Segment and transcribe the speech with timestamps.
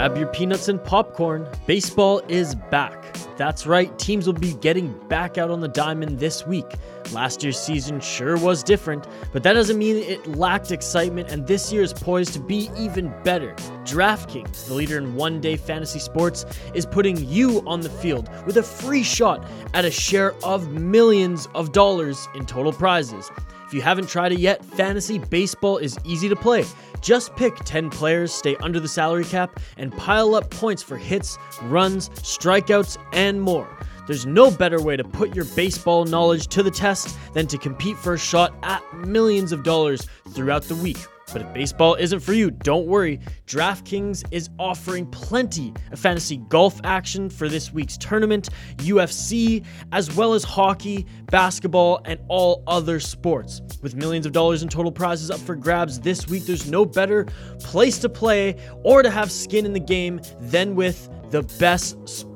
[0.00, 1.46] Grab your peanuts and popcorn.
[1.66, 3.14] Baseball is back.
[3.36, 6.64] That's right, teams will be getting back out on the diamond this week.
[7.12, 11.70] Last year's season sure was different, but that doesn't mean it lacked excitement, and this
[11.70, 13.52] year is poised to be even better.
[13.84, 18.56] DraftKings, the leader in one day fantasy sports, is putting you on the field with
[18.56, 23.30] a free shot at a share of millions of dollars in total prizes.
[23.70, 26.64] If you haven't tried it yet, fantasy baseball is easy to play.
[27.00, 31.38] Just pick 10 players, stay under the salary cap, and pile up points for hits,
[31.62, 33.68] runs, strikeouts, and more.
[34.08, 37.96] There's no better way to put your baseball knowledge to the test than to compete
[37.96, 40.98] for a shot at millions of dollars throughout the week.
[41.32, 43.20] But if baseball isn't for you, don't worry.
[43.46, 50.34] DraftKings is offering plenty of fantasy golf action for this week's tournament, UFC, as well
[50.34, 53.60] as hockey, basketball, and all other sports.
[53.82, 57.26] With millions of dollars in total prizes up for grabs this week, there's no better
[57.60, 62.29] place to play or to have skin in the game than with the best sports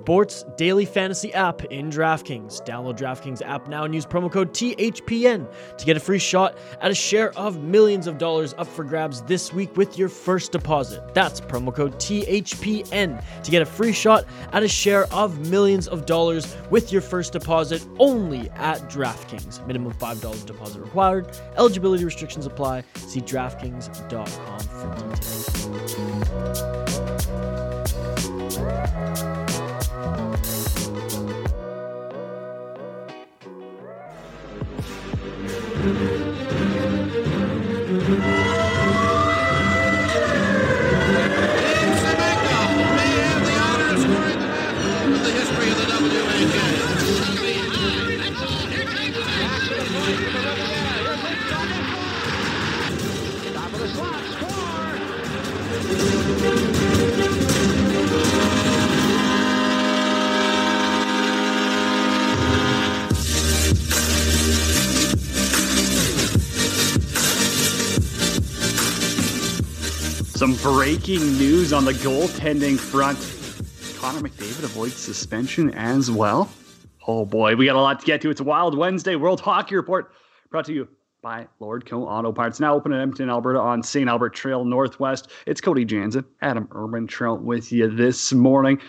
[0.56, 2.64] daily fantasy app in DraftKings.
[2.66, 5.46] Download DraftKings app now and use promo code THPN
[5.77, 9.22] to get a free shot at a share of millions of dollars up for grabs
[9.22, 11.14] this week with your first deposit.
[11.14, 16.06] That's promo code THPN to get a free shot at a share of millions of
[16.06, 19.66] dollars with your first deposit only at DraftKings.
[19.66, 21.36] Minimum $5 deposit required.
[21.56, 22.84] Eligibility restrictions apply.
[22.96, 25.44] See DraftKings.com for details.
[70.64, 73.19] breaking news on the goaltending front.
[74.01, 76.48] Connor McDavid avoids suspension as well.
[77.07, 78.30] Oh boy, we got a lot to get to.
[78.30, 80.11] It's a wild Wednesday World Hockey Report
[80.48, 80.89] brought to you
[81.20, 82.61] by Lordco Auto Parts.
[82.61, 84.08] Now open in Edmonton, Alberta on St.
[84.08, 85.30] Albert Trail Northwest.
[85.47, 88.80] It's Cody Jansen, Adam Ermintrout with you this morning.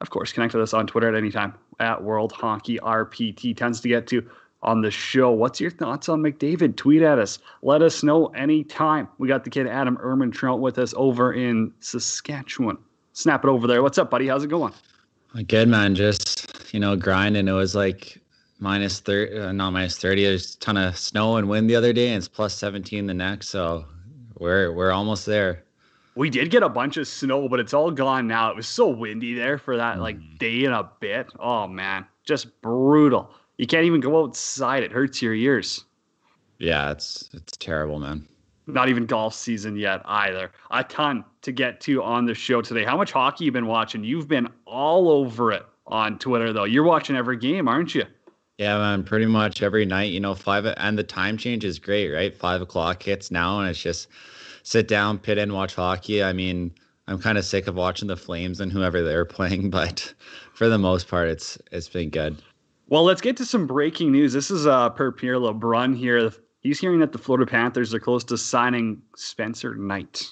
[0.00, 3.56] Of course, connect with us on Twitter at any time at World Hockey RPT.
[3.56, 4.24] Tons to get to
[4.62, 5.30] on the show.
[5.30, 6.76] What's your thoughts on McDavid?
[6.76, 7.38] Tweet at us.
[7.62, 9.08] Let us know anytime.
[9.18, 12.78] We got the kid Adam Ermintrout with us over in Saskatchewan.
[13.12, 13.82] Snap it over there.
[13.82, 14.28] What's up, buddy?
[14.28, 14.72] How's it going?
[15.46, 15.94] Good, man.
[15.94, 17.48] Just, you know, grinding.
[17.48, 18.18] It was like
[18.58, 20.24] minus 30, uh, not minus 30.
[20.24, 23.14] There's a ton of snow and wind the other day, and it's plus 17 the
[23.14, 23.48] next.
[23.48, 23.84] So
[24.38, 25.64] we're we're almost there.
[26.16, 28.50] We did get a bunch of snow, but it's all gone now.
[28.50, 30.38] It was so windy there for that like Mm.
[30.38, 31.28] day and a bit.
[31.38, 33.30] Oh man, just brutal.
[33.58, 34.84] You can't even go outside.
[34.84, 35.84] It hurts your ears.
[36.58, 38.26] Yeah, it's it's terrible, man.
[38.66, 40.50] Not even golf season yet either.
[40.70, 42.84] A ton to get to on the show today.
[42.84, 44.04] How much hockey you been watching?
[44.04, 46.64] You've been all over it on Twitter though.
[46.64, 48.04] You're watching every game, aren't you?
[48.58, 49.04] Yeah, man.
[49.04, 52.36] Pretty much every night, you know, five and the time change is great, right?
[52.36, 54.08] Five o'clock hits now, and it's just
[54.64, 56.22] sit down, pit in, watch hockey.
[56.22, 56.72] I mean,
[57.06, 60.12] I'm kind of sick of watching the Flames and whoever they're playing, but
[60.54, 62.36] for the most part, it's it's been good.
[62.90, 64.32] Well, let's get to some breaking news.
[64.32, 66.32] This is uh, per Pierre LeBrun here.
[66.60, 70.24] He's hearing that the Florida Panthers are close to signing Spencer Knight,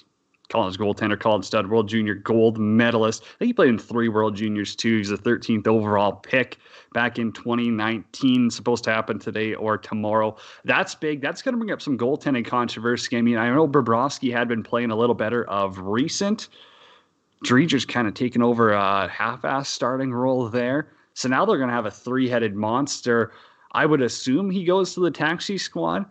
[0.49, 3.21] college goaltender, college stud, World Junior gold medalist.
[3.21, 4.97] I think he played in three World Juniors too.
[4.97, 6.57] He's the 13th overall pick
[6.93, 8.49] back in 2019.
[8.49, 10.35] Supposed to happen today or tomorrow.
[10.65, 11.21] That's big.
[11.21, 13.17] That's going to bring up some goaltending controversy.
[13.17, 16.49] I mean, I know Bobrovsky had been playing a little better of recent.
[17.45, 20.87] Driedger's kind of taken over a half-ass starting role there.
[21.17, 23.31] So now they're going to have a three-headed monster.
[23.71, 26.05] I would assume he goes to the taxi squad.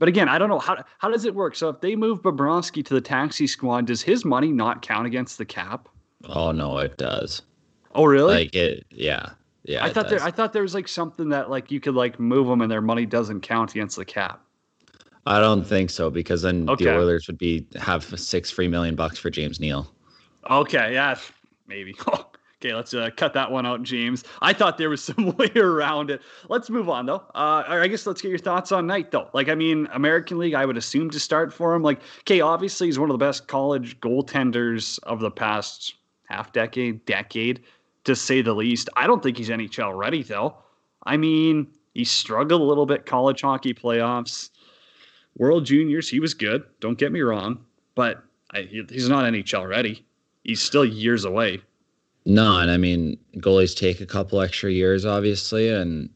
[0.00, 1.54] But again, I don't know how how does it work.
[1.54, 5.38] So if they move Bobrovsky to the taxi squad, does his money not count against
[5.38, 5.88] the cap?
[6.28, 7.42] Oh no, it does.
[7.94, 8.34] Oh, really?
[8.34, 9.30] Like it, yeah,
[9.62, 9.84] yeah.
[9.84, 10.20] I thought there.
[10.20, 12.80] I thought there was like something that like you could like move them and their
[12.80, 14.40] money doesn't count against the cap.
[15.26, 16.86] I don't think so because then Okay.
[16.86, 19.94] the Oilers would be have six free million bucks for James Neal.
[20.50, 21.16] Okay, yeah,
[21.68, 21.94] maybe.
[22.60, 24.24] okay, let's uh, cut that one out, James.
[24.42, 26.20] I thought there was some way around it.
[26.48, 27.24] Let's move on, though.
[27.34, 29.28] Uh, I guess let's get your thoughts on Knight, though.
[29.32, 31.82] Like, I mean, American League, I would assume to start for him.
[31.82, 37.04] Like, okay, obviously he's one of the best college goaltenders of the past half decade,
[37.06, 37.60] decade,
[38.04, 38.88] to say the least.
[38.96, 40.56] I don't think he's NHL ready, though.
[41.04, 44.50] I mean, he struggled a little bit college hockey playoffs.
[45.36, 46.64] World Juniors, he was good.
[46.80, 47.64] Don't get me wrong,
[47.94, 48.22] but
[48.52, 50.04] I, he's not NHL ready.
[50.44, 51.62] he's still years away.
[52.26, 56.10] No, and I mean goalies take a couple extra years, obviously, and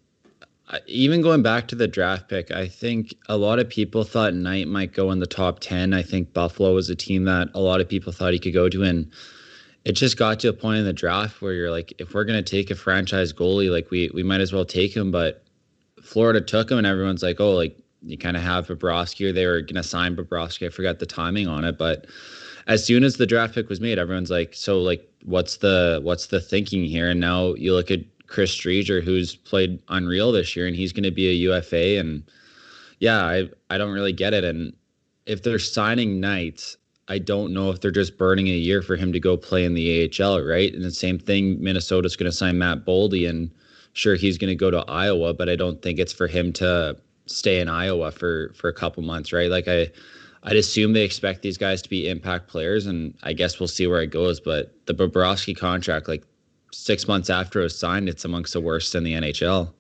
[0.87, 4.67] even going back to the draft pick, I think a lot of people thought Knight
[4.67, 5.93] might go in the top ten.
[5.93, 8.69] I think Buffalo was a team that a lot of people thought he could go
[8.69, 9.11] to, and
[9.85, 12.43] it just got to a point in the draft where you're like, if we're gonna
[12.43, 15.11] take a franchise goalie, like we we might as well take him.
[15.11, 15.45] But
[16.03, 19.47] Florida took him, and everyone's like, oh, like you kind of have Bobrovsky, or they
[19.47, 20.67] were gonna sign Bobrovsky.
[20.67, 22.07] I forgot the timing on it, but
[22.67, 26.27] as soon as the draft pick was made, everyone's like, so like what's the what's
[26.27, 27.11] the thinking here?
[27.11, 31.05] And now you look at Chris Driedger, who's played unreal this year, and he's going
[31.05, 31.99] to be a UFA.
[31.99, 32.23] And
[33.01, 34.45] yeah, I I don't really get it.
[34.45, 34.75] And
[35.27, 36.77] if they're signing Knights,
[37.09, 39.75] I don't know if they're just burning a year for him to go play in
[39.75, 40.73] the AHL, right?
[40.73, 43.51] And the same thing, Minnesota's going to sign Matt Boldy, and
[43.93, 46.97] sure he's going to go to Iowa, but I don't think it's for him to
[47.27, 49.51] stay in Iowa for for a couple months, right?
[49.51, 49.91] Like I
[50.45, 53.87] I'd assume they expect these guys to be impact players, and I guess we'll see
[53.87, 54.41] where it goes.
[54.41, 56.23] But the Bobrovsky contract, like
[56.71, 59.73] six months after it was signed, it's amongst the worst in the NHL.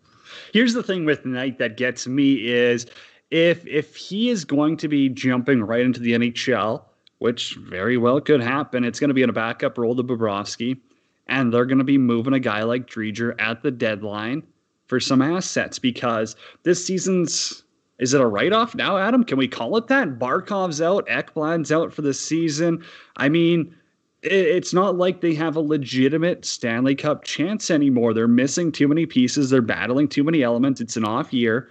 [0.52, 2.87] Here's the thing with Knight that gets me is
[3.31, 6.82] if if he is going to be jumping right into the NHL,
[7.19, 10.78] which very well could happen, it's going to be in a backup role to Bobrovsky,
[11.26, 14.43] and they're going to be moving a guy like Driedger at the deadline
[14.87, 17.63] for some assets because this season's
[17.99, 19.25] is it a write off now, Adam?
[19.25, 20.19] Can we call it that?
[20.19, 22.85] Barkov's out, Ekblad's out for the season.
[23.17, 23.75] I mean,
[24.23, 28.14] it's not like they have a legitimate Stanley Cup chance anymore.
[28.14, 29.50] They're missing too many pieces.
[29.50, 30.81] They're battling too many elements.
[30.81, 31.69] It's an off year.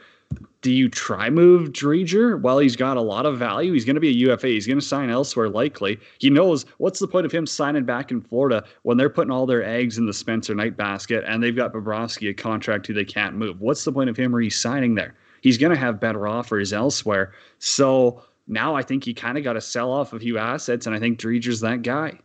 [0.62, 2.40] Do you try move Driedger?
[2.42, 3.74] Well, he's got a lot of value.
[3.74, 4.48] He's going to be a UFA.
[4.48, 6.00] He's going to sign elsewhere likely.
[6.20, 9.46] He knows what's the point of him signing back in Florida when they're putting all
[9.46, 13.06] their eggs in the Spencer Knight basket and they've got Bobrovsky a contract who they
[13.06, 13.60] can't move.
[13.60, 15.16] What's the point of him re-signing there?
[15.44, 17.34] He's going to have better offers elsewhere.
[17.60, 20.96] So now I think you kind of got to sell off a few assets, and
[20.96, 22.18] I think Driedger's that guy.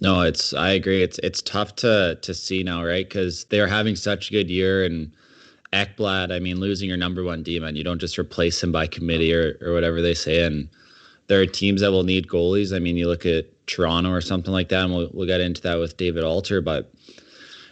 [0.00, 1.04] No, it's I agree.
[1.04, 3.08] It's it's tough to to see now, right?
[3.08, 5.12] Because they're having such a good year, and
[5.72, 6.32] Ekblad.
[6.32, 9.32] I mean, losing your number one D man, you don't just replace him by committee
[9.32, 10.42] or or whatever they say.
[10.42, 10.68] And
[11.28, 12.74] there are teams that will need goalies.
[12.74, 15.62] I mean, you look at Toronto or something like that, and we'll we'll get into
[15.62, 16.92] that with David Alter, but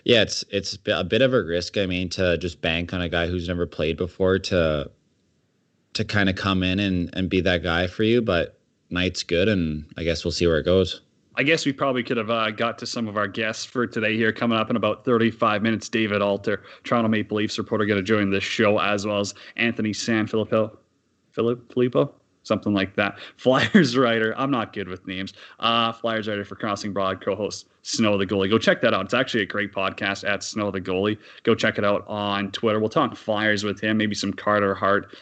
[0.04, 1.78] yeah, it's it's a bit of a risk.
[1.78, 4.90] I mean, to just bank on a guy who's never played before to
[5.94, 8.20] to kind of come in and and be that guy for you.
[8.20, 8.58] But
[8.90, 11.00] Knight's good, and I guess we'll see where it goes.
[11.36, 14.16] I guess we probably could have uh, got to some of our guests for today
[14.16, 15.88] here coming up in about 35 minutes.
[15.88, 19.90] David Alter, Toronto Maple Leafs reporter, going to join this show, as well as Anthony
[19.90, 20.76] Sanfilippo.
[21.32, 22.14] Filippo?
[22.44, 23.18] Something like that.
[23.36, 24.32] Flyers writer.
[24.36, 25.34] I'm not good with names.
[25.58, 28.48] Uh, Flyers writer for Crossing Broad, co-host Snow the Goalie.
[28.48, 29.04] Go check that out.
[29.04, 31.18] It's actually a great podcast at Snow the Goalie.
[31.42, 32.78] Go check it out on Twitter.
[32.78, 35.14] We'll talk Flyers with him, maybe some Carter Hart.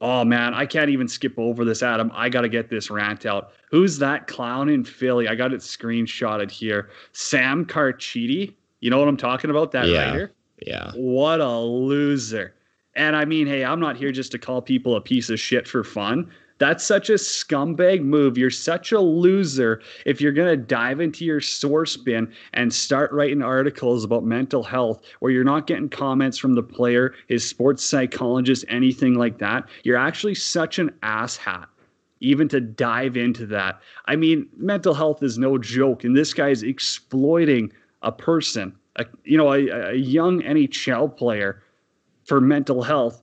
[0.00, 2.10] Oh man, I can't even skip over this, Adam.
[2.14, 3.52] I got to get this rant out.
[3.70, 5.28] Who's that clown in Philly?
[5.28, 6.90] I got it screenshotted here.
[7.12, 8.54] Sam Carchidi.
[8.80, 9.72] You know what I'm talking about?
[9.72, 10.06] That yeah.
[10.06, 10.32] writer.
[10.64, 10.92] Yeah.
[10.94, 12.54] What a loser.
[12.98, 15.68] And I mean, hey, I'm not here just to call people a piece of shit
[15.68, 16.28] for fun.
[16.58, 18.36] That's such a scumbag move.
[18.36, 23.12] You're such a loser if you're going to dive into your source bin and start
[23.12, 27.84] writing articles about mental health where you're not getting comments from the player, his sports
[27.84, 29.68] psychologist, anything like that.
[29.84, 31.66] You're actually such an asshat
[32.18, 33.80] even to dive into that.
[34.06, 37.72] I mean, mental health is no joke, and this guy is exploiting
[38.02, 41.62] a person, a, you know, a, a young NHL player
[42.28, 43.22] for mental health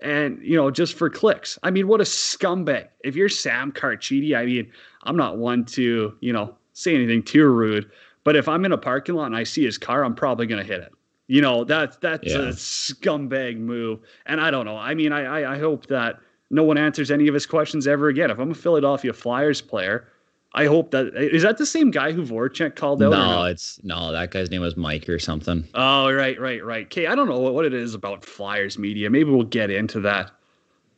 [0.00, 1.58] and you know just for clicks.
[1.62, 2.88] I mean what a scumbag.
[3.02, 4.70] If you're sam carchidi i mean
[5.02, 7.90] i'm not one to you know say anything too rude
[8.22, 10.64] but if i'm in a parking lot and i see his car i'm probably going
[10.64, 10.92] to hit it.
[11.26, 12.38] You know that's that's yeah.
[12.38, 14.76] a scumbag move and i don't know.
[14.76, 16.20] I mean I, I i hope that
[16.50, 18.30] no one answers any of his questions ever again.
[18.30, 20.06] If i'm a philadelphia flyers player
[20.54, 23.10] I hope that is that the same guy who Voracek called out.
[23.10, 24.12] No, no, it's no.
[24.12, 25.66] That guy's name was Mike or something.
[25.74, 26.86] Oh, right, right, right.
[26.86, 29.10] Okay, I don't know what, what it is about Flyers media.
[29.10, 30.30] Maybe we'll get into that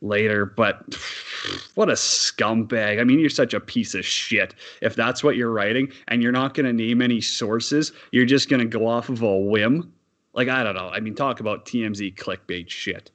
[0.01, 0.45] later.
[0.45, 0.95] But
[1.73, 3.01] what a scumbag!
[3.01, 4.53] I mean, you're such a piece of shit.
[4.81, 8.49] If that's what you're writing, and you're not going to name any sources, you're just
[8.49, 9.91] going to go off of a whim.
[10.33, 10.89] Like I don't know.
[10.89, 13.09] I mean, talk about TMZ clickbait shit.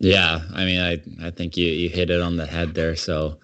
[0.00, 2.96] Yeah, I mean, I I think you you hit it on the head there.
[2.96, 3.38] So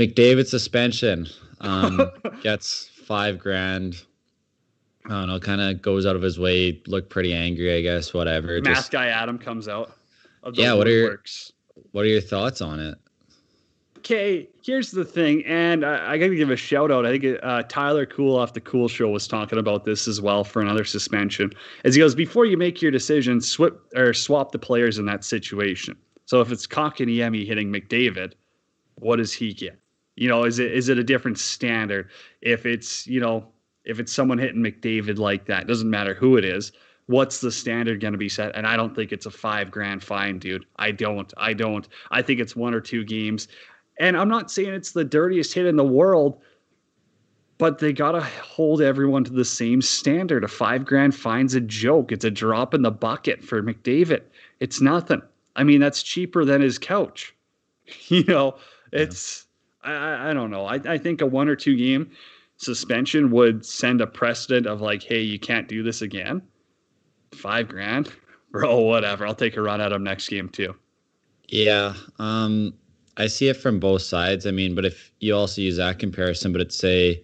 [0.00, 1.28] McDavid suspension
[1.60, 2.10] um,
[2.42, 4.02] gets five grand.
[5.06, 8.14] I don't know, kind of goes out of his way, look pretty angry, I guess,
[8.14, 8.60] whatever.
[8.60, 9.96] Mask Just, guy Adam comes out.
[10.52, 11.22] yeah, what are your
[11.92, 12.96] what are your thoughts on it?
[13.98, 17.04] Okay, here's the thing, and I, I got to give a shout out.
[17.04, 20.44] I think uh, Tyler Cool off the Cool Show was talking about this as well
[20.44, 21.50] for another suspension.
[21.84, 25.24] As he goes, before you make your decision, swap or swap the players in that
[25.24, 25.96] situation.
[26.24, 28.32] So if it's Kotkaniemi hitting McDavid,
[28.94, 29.79] what does he get?
[30.20, 32.10] You know, is it is it a different standard?
[32.42, 33.48] If it's you know
[33.86, 36.72] if it's someone hitting McDavid like that, doesn't matter who it is.
[37.06, 38.54] What's the standard going to be set?
[38.54, 40.66] And I don't think it's a five grand fine, dude.
[40.76, 41.32] I don't.
[41.38, 41.88] I don't.
[42.10, 43.48] I think it's one or two games.
[43.98, 46.38] And I'm not saying it's the dirtiest hit in the world,
[47.56, 50.44] but they got to hold everyone to the same standard.
[50.44, 52.12] A five grand fine's a joke.
[52.12, 54.20] It's a drop in the bucket for McDavid.
[54.60, 55.22] It's nothing.
[55.56, 57.34] I mean, that's cheaper than his couch.
[58.08, 58.56] You know,
[58.92, 59.46] it's.
[59.82, 60.66] I, I don't know.
[60.66, 62.10] I, I think a one or two game
[62.56, 66.42] suspension would send a precedent of like, hey, you can't do this again.
[67.32, 68.12] Five grand,
[68.50, 69.26] bro, whatever.
[69.26, 70.74] I'll take a run at him next game too.
[71.48, 71.94] Yeah.
[72.18, 72.74] Um,
[73.16, 74.46] I see it from both sides.
[74.46, 77.22] I mean, but if you also use that comparison, but it's say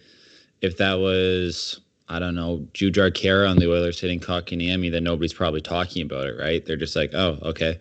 [0.60, 5.32] if that was I don't know Jujhar Khaira on the Oilers hitting Kotkaniemi, then nobody's
[5.32, 6.64] probably talking about it, right?
[6.64, 7.78] They're just like, oh, okay.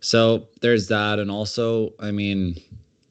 [0.00, 2.60] So there's that, and also, I mean,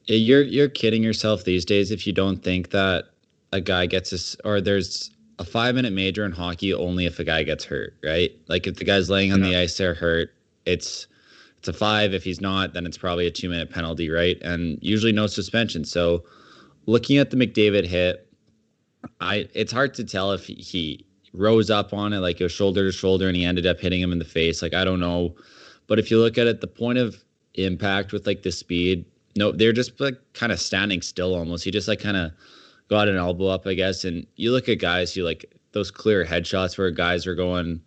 [0.05, 3.05] you're you're kidding yourself these days if you don't think that
[3.51, 7.24] a guy gets this or there's a five minute major in hockey only if a
[7.24, 8.31] guy gets hurt, right?
[8.48, 9.50] Like if the guy's laying on yeah.
[9.50, 10.33] the ice there hurt,
[10.65, 11.07] it's
[11.57, 12.13] it's a five.
[12.13, 14.38] If he's not, then it's probably a two minute penalty, right?
[14.41, 15.86] And usually no suspension.
[15.86, 16.24] So
[16.86, 18.27] looking at the McDavid hit,
[19.22, 22.51] I it's hard to tell if he, he rose up on it like it was
[22.51, 24.62] shoulder to shoulder and he ended up hitting him in the face.
[24.62, 25.36] Like I don't know.
[25.88, 27.24] But if you look at it, the point of
[27.55, 31.63] impact with like the speed, no, they're just like kind of standing still almost.
[31.63, 32.31] He just like kind of
[32.89, 34.03] got an elbow up, I guess.
[34.03, 37.81] And you look at guys who like those clear headshots where guys are going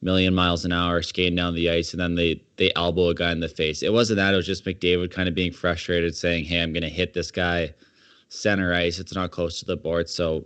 [0.00, 3.32] million miles an hour skating down the ice and then they they elbow a guy
[3.32, 3.82] in the face.
[3.82, 6.88] It wasn't that, it was just McDavid kind of being frustrated saying, Hey, I'm gonna
[6.88, 7.72] hit this guy
[8.28, 8.98] center ice.
[8.98, 10.08] It's not close to the board.
[10.08, 10.44] So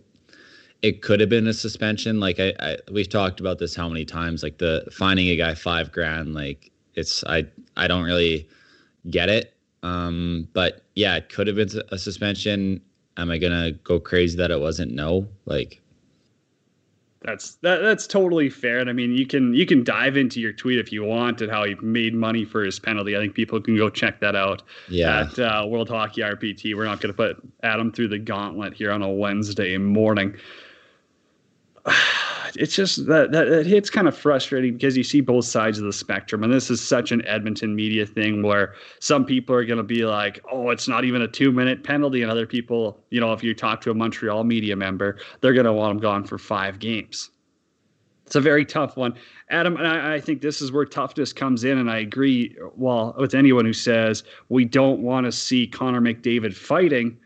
[0.82, 2.20] it could have been a suspension.
[2.20, 5.54] Like I, I we've talked about this how many times, like the finding a guy
[5.54, 7.46] five grand, like it's I
[7.76, 8.48] I don't really
[9.10, 9.55] get it.
[9.82, 12.80] Um, but yeah, it could have been a suspension.
[13.16, 14.92] Am I gonna go crazy that it wasn't?
[14.92, 15.26] No.
[15.44, 15.80] Like
[17.22, 18.78] that's that, that's totally fair.
[18.78, 21.50] And I mean, you can you can dive into your tweet if you want and
[21.50, 23.16] how he made money for his penalty.
[23.16, 24.62] I think people can go check that out.
[24.88, 25.22] Yeah.
[25.22, 26.76] At uh, World Hockey RPT.
[26.76, 30.36] We're not going to put Adam through the gauntlet here on a Wednesday morning.
[32.54, 35.84] It's just that that, that hit's kind of frustrating because you see both sides of
[35.84, 39.78] the spectrum, and this is such an Edmonton media thing where some people are going
[39.78, 43.32] to be like, "Oh, it's not even a two-minute penalty," and other people, you know,
[43.32, 46.38] if you talk to a Montreal media member, they're going to want him gone for
[46.38, 47.30] five games.
[48.26, 49.14] It's a very tough one.
[49.50, 53.14] Adam, and I, I, think this is where toughness comes in, and I agree well
[53.16, 57.16] with anyone who says we don't want to see Connor McDavid fighting.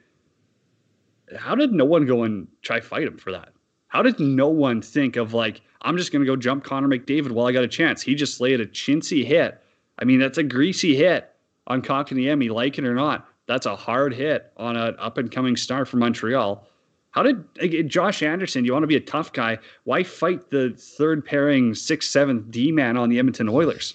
[1.38, 3.48] How did no one go and try fight him for that?
[3.90, 7.46] How did no one think of like, I'm just gonna go jump Connor McDavid while
[7.46, 8.00] I got a chance?
[8.00, 9.60] He just laid a chintzy hit.
[9.98, 11.30] I mean, that's a greasy hit
[11.66, 13.28] on Kotkaniemi, like it or not.
[13.46, 16.66] That's a hard hit on an up and coming star from Montreal.
[17.10, 18.64] How did Josh Anderson?
[18.64, 19.58] You want to be a tough guy?
[19.82, 23.94] Why fight the third pairing, sixth, seventh D man on the Edmonton Oilers?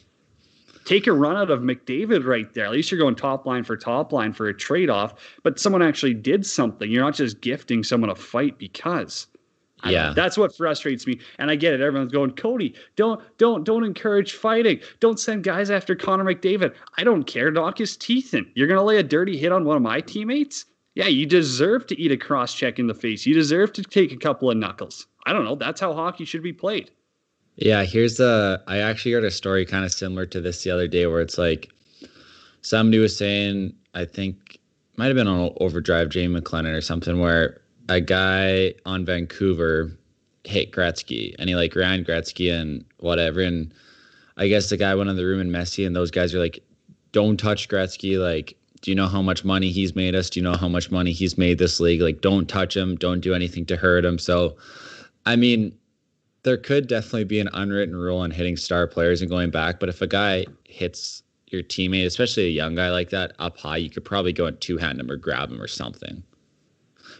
[0.84, 2.66] Take a run out of McDavid right there.
[2.66, 5.82] At least you're going top line for top line for a trade off, but someone
[5.82, 6.92] actually did something.
[6.92, 9.28] You're not just gifting someone a fight because.
[9.92, 11.82] Yeah, that's what frustrates me, and I get it.
[11.82, 14.80] Everyone's going, Cody, don't, don't, don't encourage fighting.
[15.00, 16.74] Don't send guys after Connor McDavid.
[16.98, 17.52] I don't care.
[17.52, 18.50] Knock his teeth in.
[18.56, 20.66] You're gonna lay a dirty hit on one of my teammates
[20.96, 23.26] yeah, you deserve to eat a cross check in the face.
[23.26, 25.08] You deserve to take a couple of knuckles.
[25.26, 25.56] I don't know.
[25.56, 26.90] That's how hockey should be played.
[27.58, 28.64] Yeah, here's the.
[28.68, 31.38] I actually heard a story kind of similar to this the other day where it's
[31.38, 31.70] like
[32.62, 34.60] somebody was saying, I think
[34.96, 39.92] might have been on Overdrive, Jamie McLennan or something, where a guy on Vancouver
[40.44, 43.42] hit Gretzky and he like ran Gretzky and whatever.
[43.42, 43.74] And
[44.38, 46.64] I guess the guy went in the room and Messier and those guys are like,
[47.12, 48.20] don't touch Gretzky.
[48.20, 50.30] Like, do you know how much money he's made us?
[50.30, 52.02] Do you know how much money he's made this league?
[52.02, 52.96] Like, don't touch him.
[52.96, 54.20] Don't do anything to hurt him.
[54.20, 54.58] So,
[55.26, 55.76] I mean,
[56.44, 59.80] there could definitely be an unwritten rule on hitting star players and going back.
[59.80, 63.78] But if a guy hits your teammate, especially a young guy like that, up high,
[63.78, 66.22] you could probably go and two hand him or grab him or something.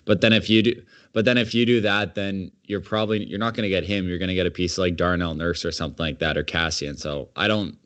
[0.06, 0.82] But then if you do,
[1.14, 4.08] but then if you do that, then you're probably you're not going to get him.
[4.08, 6.98] You're going to get a piece like Darnell Nurse or something like that or Kassian.
[6.98, 7.78] So I don't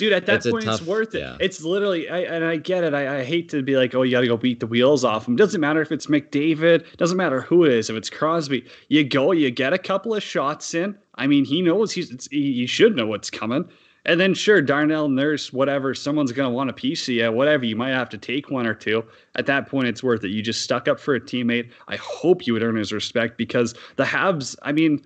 [0.00, 0.12] dude.
[0.12, 1.20] At that point, tough, it's worth it.
[1.20, 1.36] Yeah.
[1.38, 2.92] It's literally, I, and I get it.
[2.92, 5.28] I, I hate to be like, oh, you got to go beat the wheels off
[5.28, 5.36] him.
[5.36, 6.84] Doesn't matter if it's McDavid.
[6.96, 7.88] Doesn't matter who it is.
[7.88, 10.96] If it's Crosby, you go, you get a couple of shots in.
[11.14, 12.26] I mean, he knows he's.
[12.30, 13.68] He, he should know what's coming.
[14.06, 17.64] And then sure, Darnell Nurse, whatever, someone's gonna want a piece of you, whatever.
[17.64, 19.04] You might have to take one or two.
[19.34, 20.30] At that point, it's worth it.
[20.30, 21.70] You just stuck up for a teammate.
[21.88, 25.04] I hope you would earn his respect because the Habs, I mean,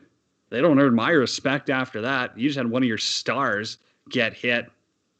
[0.50, 2.38] they don't earn my respect after that.
[2.38, 3.78] You just had one of your stars
[4.10, 4.70] get hit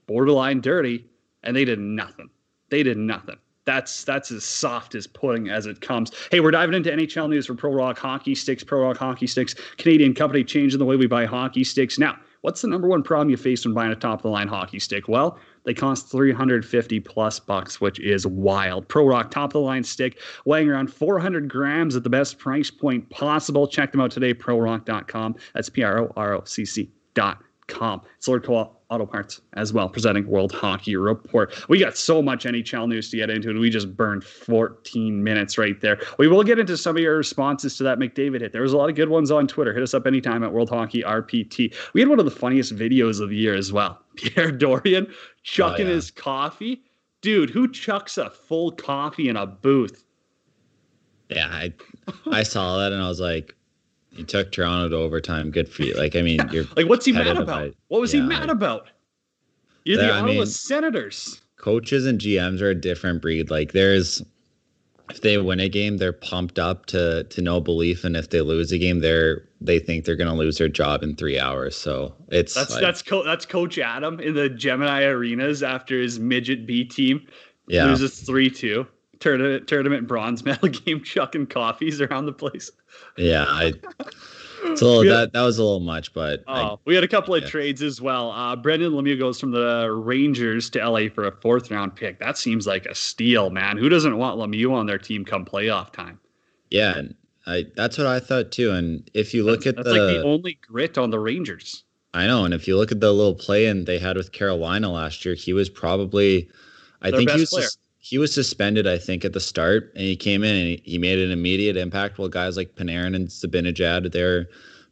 [0.06, 1.04] borderline dirty,
[1.42, 2.30] and they did nothing.
[2.70, 3.36] They did nothing.
[3.64, 6.12] that's that's as soft as pudding as it comes.
[6.30, 8.62] Hey, we're diving into NHL news for Pro Rock Hockey Sticks.
[8.62, 11.98] Pro Rock Hockey Sticks, Canadian company changing the way we buy hockey sticks.
[11.98, 14.48] Now, what's the number one problem you face when buying a top of the line
[14.48, 15.08] hockey stick?
[15.08, 18.86] Well, they cost 350 plus bucks, which is wild.
[18.86, 22.70] Pro Rock top of the line stick, weighing around 400 grams at the best price
[22.70, 23.66] point possible.
[23.66, 25.36] Check them out today, prorock.com.
[25.54, 28.02] That's P R O R O C C.com.
[28.18, 31.52] It's Lordco Auto Parts as well, presenting World Hockey Report.
[31.68, 35.58] We got so much NHL news to get into, and we just burned 14 minutes
[35.58, 36.00] right there.
[36.18, 38.52] We will get into some of your responses to that McDavid hit.
[38.52, 39.74] There was a lot of good ones on Twitter.
[39.74, 41.74] Hit us up anytime at World Hockey RPT.
[41.92, 44.00] We had one of the funniest videos of the year as well.
[44.16, 45.94] Pierre Dorion chucking oh, yeah.
[45.94, 46.82] his coffee.
[47.20, 50.04] Dude, who chucks a full coffee in a booth?
[51.30, 51.72] Yeah, I
[52.30, 53.56] I saw that and I was like,
[54.16, 55.50] you took Toronto to overtime.
[55.50, 55.94] Good for you.
[55.94, 57.74] Like, I mean, you're like, what's he mad about?
[57.88, 58.88] what was yeah, he mad about?
[59.84, 61.40] You're the Ottawa I mean, Senators.
[61.56, 63.50] Coaches and GMs are a different breed.
[63.50, 64.22] Like, there's
[65.10, 68.40] if they win a game, they're pumped up to to no belief, and if they
[68.40, 71.76] lose a game, they're they think they're going to lose their job in three hours.
[71.76, 76.18] So it's that's like, that's co- that's Coach Adam in the Gemini Arenas after his
[76.18, 77.26] midget B team
[77.66, 77.86] yeah.
[77.86, 78.86] loses three two
[79.24, 82.70] tournament tournament bronze medal game, chucking coffees around the place.
[83.16, 83.72] Yeah, I.
[84.76, 87.34] So had, that that was a little much, but oh, I, we had a couple
[87.34, 87.48] of yeah.
[87.48, 88.30] trades as well.
[88.32, 92.18] Uh, Brendan Lemieux goes from the Rangers to LA for a fourth round pick.
[92.18, 93.78] That seems like a steal, man.
[93.78, 96.20] Who doesn't want Lemieux on their team come playoff time?
[96.70, 97.02] Yeah,
[97.46, 98.72] I that's what I thought too.
[98.72, 101.82] And if you look that's, at that's the, like the only grit on the Rangers.
[102.12, 104.92] I know, and if you look at the little play in they had with Carolina
[104.92, 106.48] last year, he was probably,
[107.02, 107.50] I Their think he was.
[107.50, 110.98] Just, he was suspended, I think, at the start, and he came in and he,
[110.98, 112.18] made an immediate impact.
[112.18, 114.46] While guys like Panarin and Zibanejad, they're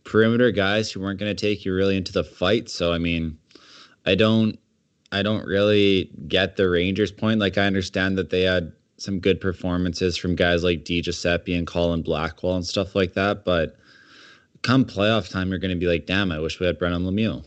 [0.04, 2.71] perimeter guys who weren't going to take you really into the fight.
[2.71, 3.37] So I mean,
[4.07, 4.59] I don't,
[5.12, 7.38] I don't really get the Rangers' point.
[7.38, 11.66] Like I understand that they had some good performances from guys like Di Giuseppe and
[11.66, 13.77] Colin Blackwell and stuff like that, but
[14.62, 17.44] come playoff time, you're going to be like, damn, I wish we had Brendan Lemieux.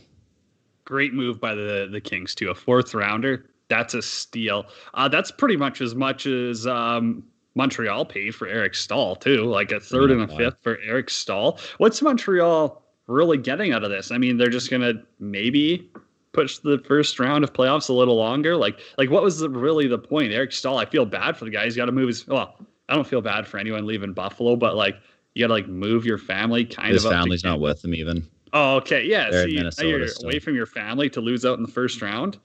[0.84, 2.50] Great move by the the Kings too.
[2.50, 4.66] A fourth rounder that's a steal.
[4.94, 7.24] Uh, that's pretty much as much as um,
[7.54, 11.58] Montreal paid for Eric Staal too, like a third and a fifth for Eric Staal.
[11.78, 14.10] What's Montreal really getting out of this?
[14.10, 15.90] I mean, they're just gonna maybe
[16.36, 18.56] push the first round of playoffs a little longer.
[18.56, 20.32] Like, like what was the, really the point?
[20.32, 21.64] Eric Staal, I feel bad for the guy.
[21.64, 22.28] He's got to move his.
[22.28, 22.54] Well,
[22.88, 24.96] I don't feel bad for anyone leaving Buffalo, but like
[25.34, 27.10] you got to like move your family kind his of.
[27.10, 28.28] His family's not with him even.
[28.52, 29.30] Oh, okay, yeah.
[29.30, 32.38] They're See, you're away from your family to lose out in the first round.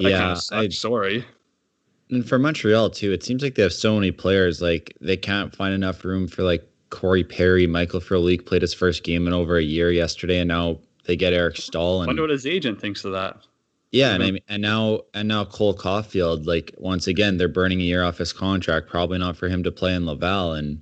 [0.00, 1.24] Yeah, I, am sorry.
[2.10, 4.60] And for Montreal too, it seems like they have so many players.
[4.60, 9.04] Like they can't find enough room for like Corey Perry, Michael Frolik played his first
[9.04, 12.02] game in over a year yesterday, and now they get Eric Staal.
[12.02, 13.36] And wonder what his agent thinks of that.
[13.92, 17.80] Yeah, and I mean, and now and now Cole Caufield, like once again, they're burning
[17.80, 18.88] a year off his contract.
[18.88, 20.52] Probably not for him to play in Laval.
[20.52, 20.80] And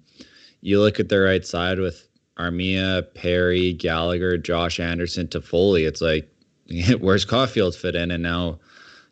[0.60, 2.06] you look at the right side with
[2.38, 5.86] Armia, Perry, Gallagher, Josh Anderson, Toffoli.
[5.86, 6.30] It's like,
[7.00, 8.10] where's Caufield fit in?
[8.10, 8.58] And now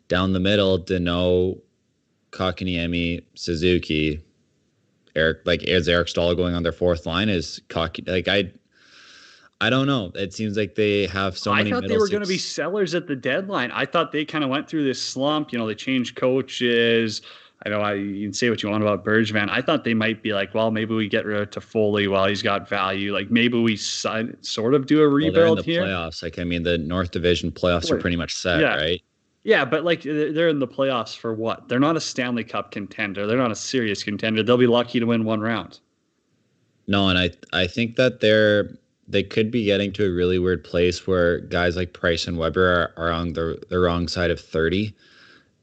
[0.07, 1.59] down the middle, Danault,
[2.31, 4.21] Kotkaniemi, Suzuki,
[5.15, 7.29] Eric like is Eric Staal going on their fourth line?
[7.29, 8.51] Is Cocky like I
[9.59, 10.11] I don't know.
[10.13, 11.71] It seems like they have so I many.
[11.71, 13.71] I thought they were going to be sellers at the deadline.
[13.71, 15.51] I thought they kind of went through this slump.
[15.51, 17.23] You know, they changed coaches.
[17.65, 19.49] I know I, you can say what you want about Bergevin.
[19.49, 22.43] I thought they might be like, well, maybe we get rid of Toffoli while he's
[22.43, 23.11] got value.
[23.11, 25.81] Like maybe we sort of do a rebuild well, in the here.
[25.81, 28.75] Playoffs, like I mean, the North Division playoffs are pretty much set, yeah.
[28.75, 29.01] right?
[29.47, 31.69] Yeah, but like they're in the playoffs for what?
[31.69, 33.25] They're not a Stanley Cup contender.
[33.25, 34.43] They're not a serious contender.
[34.43, 35.79] They'll be lucky to win one round.
[36.85, 40.65] No, and I I think that they're they could be getting to a really weird
[40.65, 44.39] place where guys like Price and Weber are, are on the, the wrong side of
[44.41, 44.93] 30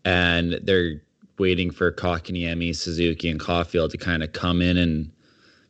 [0.07, 1.03] and they're
[1.39, 5.11] waiting for Kotkaniemi, Suzuki, and Caufield to kind of come in and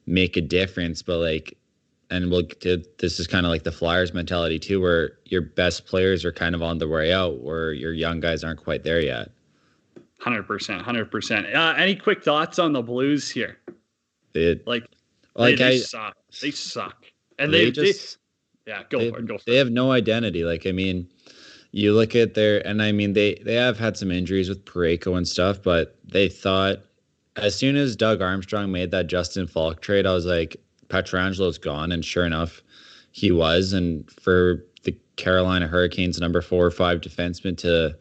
[0.06, 1.02] make a difference.
[1.02, 1.58] But like
[2.10, 6.24] and we'll this is kind of like the Flyers mentality too, where your best players
[6.24, 9.30] are kind of on the way out, where your young guys aren't quite there yet.
[10.20, 11.52] Hundred percent, hundred percent.
[11.54, 13.58] Uh, any quick thoughts on the Blues here?
[14.34, 14.84] It, like,
[15.36, 16.16] like they, they suck.
[16.40, 17.04] They suck,
[17.38, 18.18] and they, they just
[18.64, 19.26] they, yeah, go for it.
[19.26, 19.58] Go for they it.
[19.58, 20.44] have no identity.
[20.44, 21.08] Like, I mean,
[21.72, 25.16] you look at their, and I mean, they they have had some injuries with Parayko
[25.16, 26.78] and stuff, but they thought
[27.36, 30.56] as soon as Doug Armstrong made that Justin Faulk trade, I was like,
[30.88, 32.62] Pietrangelo's gone, and sure enough,
[33.12, 33.72] he was.
[33.72, 37.96] And for the Carolina Hurricanes number four or five defenseman to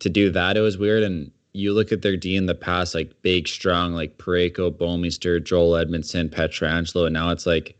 [0.00, 1.02] to do that, it was weird.
[1.02, 5.42] And you look at their D in the past, like big, strong, like Parayko, Bouwmeester,
[5.42, 7.76] Joel Edmundson, Pietrangelo, and now it's like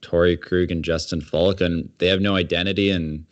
[0.00, 2.90] Torey Krug and Justin Faulk, and they have no identity.
[2.90, 3.24] And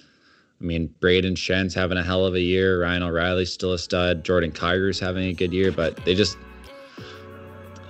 [0.60, 2.82] I mean, Braden Schenn's having a hell of a year.
[2.82, 4.24] Ryan O'Reilly's still a stud.
[4.24, 6.36] Jordan Kyrou's having a good year, but they just,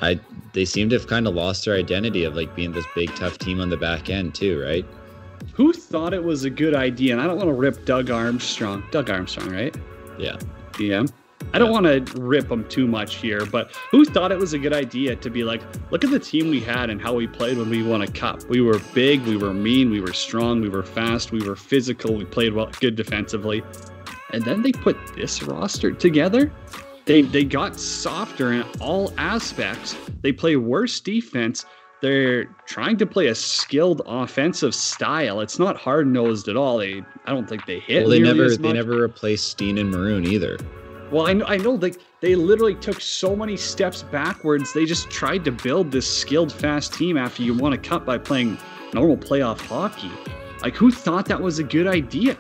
[0.03, 0.21] I,
[0.53, 3.39] they seem to have kind of lost their identity of like being this big tough
[3.39, 4.87] team on the back end too, right?
[5.55, 7.13] Who thought it was a good idea?
[7.13, 8.83] And I don't want to rip Doug Armstrong.
[8.91, 9.77] Doug Armstrong, right?
[10.19, 10.39] Yeah.
[10.79, 11.05] Yeah.
[11.53, 14.59] I don't want to rip them too much here, but who thought it was a
[14.59, 17.59] good idea to be like, look at the team we had and how we played
[17.59, 18.45] when we won a cup?
[18.45, 22.15] We were big, we were mean, we were strong, we were fast, we were physical,
[22.15, 23.65] we played well, good defensively.
[24.33, 26.53] And then they put this roster together.
[27.11, 29.97] They they got softer in all aspects.
[30.23, 31.65] They play worse defense.
[32.01, 35.41] They're trying to play a skilled offensive style.
[35.41, 36.79] It's not hard nosed at all.
[36.79, 38.03] They I don't think they hit.
[38.03, 40.57] Well, they never they never replaced Steen and Maroon either.
[41.11, 44.73] Well, I know, I know, like they literally took so many steps backwards.
[44.73, 48.19] They just tried to build this skilled, fast team after you won a cup by
[48.19, 48.57] playing
[48.95, 50.13] normal playoff hockey.
[50.63, 52.37] Like, who thought that was a good idea?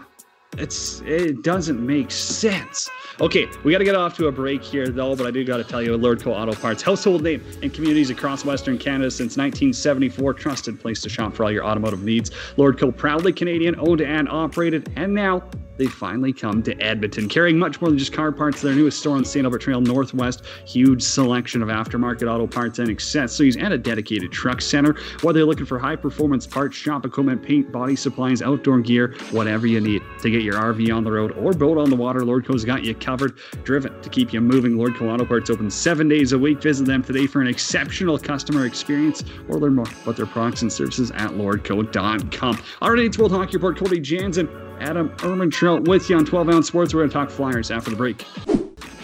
[0.58, 2.90] It's it doesn't make sense.
[3.20, 5.58] Okay, we got to get off to a break here though, but I do got
[5.58, 10.34] to tell you, Lordco Auto Parts, household name in communities across Western Canada since 1974,
[10.34, 12.30] trusted place to shop for all your automotive needs.
[12.56, 15.42] Lordco, proudly Canadian, owned and operated, and now
[15.80, 18.60] they finally come to Edmonton, carrying much more than just car parts.
[18.60, 19.46] Their newest store on St.
[19.46, 24.60] Albert Trail Northwest, huge selection of aftermarket auto parts and accessories, and a dedicated truck
[24.60, 24.94] center.
[25.22, 29.66] Whether you're looking for high performance parts, shop equipment, paint, body supplies, outdoor gear, whatever
[29.66, 32.64] you need to get your RV on the road or boat on the water, Lordco's
[32.64, 33.38] got you covered.
[33.64, 34.72] Driven to keep you moving.
[34.72, 36.62] Lordco Auto Parts open seven days a week.
[36.62, 40.72] Visit them today for an exceptional customer experience or learn more about their products and
[40.72, 42.62] services at lordco.com.
[42.83, 43.79] All right, it's World Hockey Report.
[43.79, 44.48] Cody Jansen
[44.81, 46.94] Adam Ermintrout with you on 12 Ounce Sports.
[46.94, 48.24] We're going to talk Flyers after the break.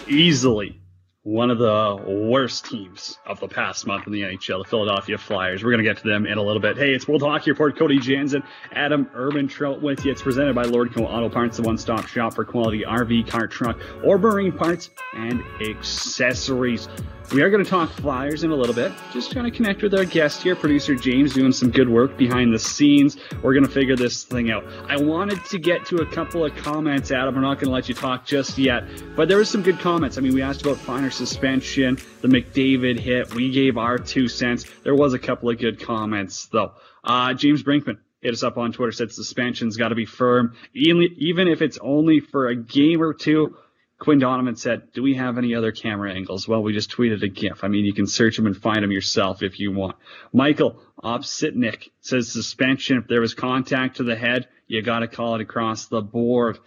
[0.07, 0.79] Easily
[1.27, 5.61] one of the worst teams of the past month in the NHL, the Philadelphia Flyers.
[5.61, 6.77] We're going to get to them in a little bit.
[6.77, 7.77] Hey, it's World Hockey Report.
[7.77, 10.11] Cody Jansen, Adam Ermintrout with you.
[10.13, 14.17] It's presented by Lordco Auto Parts, the one-stop shop for quality RV, car, truck, or
[14.17, 16.87] marine parts and accessories.
[17.33, 18.93] We are going to talk Flyers in a little bit.
[19.11, 22.53] Just trying to connect with our guest here, producer James, doing some good work behind
[22.53, 23.17] the scenes.
[23.43, 24.63] We're going to figure this thing out.
[24.87, 27.35] I wanted to get to a couple of comments, Adam.
[27.35, 28.85] We're not going to let you talk just yet,
[29.17, 30.17] but there was some good comments.
[30.17, 33.33] I mean, we asked about finer suspension, the McDavid hit.
[33.33, 34.65] We gave our two cents.
[34.83, 36.73] There was a couple of good comments, though.
[37.03, 41.47] Uh, James Brinkman hit us up on Twitter, said suspension's got to be firm, even,
[41.47, 43.55] if it's only for a game or two
[43.99, 46.47] Quinn Donovan said, Do we have any other camera angles?
[46.47, 47.63] Well, we just tweeted a GIF.
[47.63, 49.97] I mean, you can search them and find them yourself if you want.
[50.31, 52.97] Michael Opsitnik says suspension.
[52.97, 56.59] If there was contact to the head, you got to call it across the board.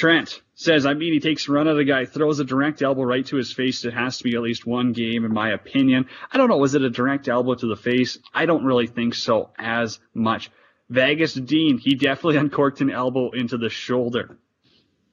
[0.00, 3.02] Trent says, I mean, he takes a run at a guy, throws a direct elbow
[3.02, 3.84] right to his face.
[3.84, 6.06] It has to be at least one game, in my opinion.
[6.32, 6.56] I don't know.
[6.56, 8.18] Was it a direct elbow to the face?
[8.32, 10.50] I don't really think so as much.
[10.88, 14.38] Vegas Dean, he definitely uncorked an elbow into the shoulder.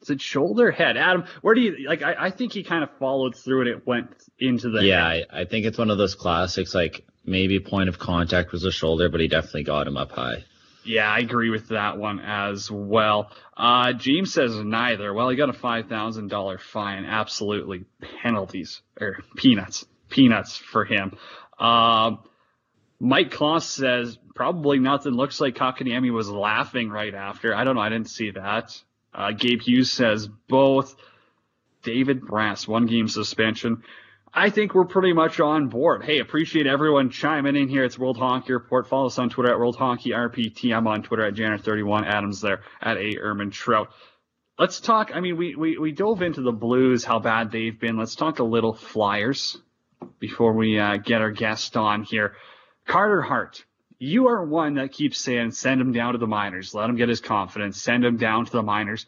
[0.03, 0.95] Is it shoulder head?
[0.95, 2.01] Adam, where do you like?
[2.01, 4.07] I, I think he kind of followed through and it went
[4.39, 4.85] into the.
[4.85, 6.73] Yeah, I, I, think it's one of those classics.
[6.73, 10.45] Like maybe point of contact was the shoulder, but he definitely got him up high.
[10.87, 13.31] Yeah, I agree with that one as well.
[13.55, 15.13] Uh, James says neither.
[15.13, 17.05] Well, he got a five thousand dollar fine.
[17.05, 17.85] Absolutely
[18.21, 21.17] penalties or peanuts, peanuts for him.
[21.59, 22.15] Uh,
[22.99, 25.13] Mike Kloss says probably nothing.
[25.13, 27.53] Looks like Kotkaniemi was laughing right after.
[27.53, 27.81] I don't know.
[27.81, 28.81] I didn't see that.
[29.13, 30.95] Uh, Gabe Hughes says both.
[31.83, 33.83] David Brass, one game suspension.
[34.37, 36.03] I think we're pretty much on board.
[36.03, 37.83] Hey, appreciate everyone chiming in here.
[37.83, 38.87] It's World Hockey Report.
[38.87, 40.77] Follow us on Twitter at World Hockey RPT.
[40.77, 42.05] I'm on Twitter at Janet31.
[42.05, 43.89] Adams there at A Erman Trout.
[44.59, 45.09] Let's talk.
[45.11, 47.97] I mean, we, we, we dove into the Blues, how bad they've been.
[47.97, 49.57] Let's talk a little Flyers
[50.19, 52.35] before we uh, get our guest on here.
[52.85, 53.65] Carter Hart,
[53.97, 57.09] you are one that keeps saying send him down to the minors, let him get
[57.09, 59.07] his confidence, send him down to the minors.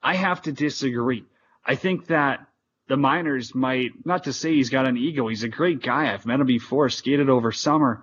[0.00, 1.24] I have to disagree.
[1.66, 2.46] I think that
[2.90, 5.28] the minors might not to say he's got an ego.
[5.28, 6.12] He's a great guy.
[6.12, 8.02] I've met him before, skated over summer.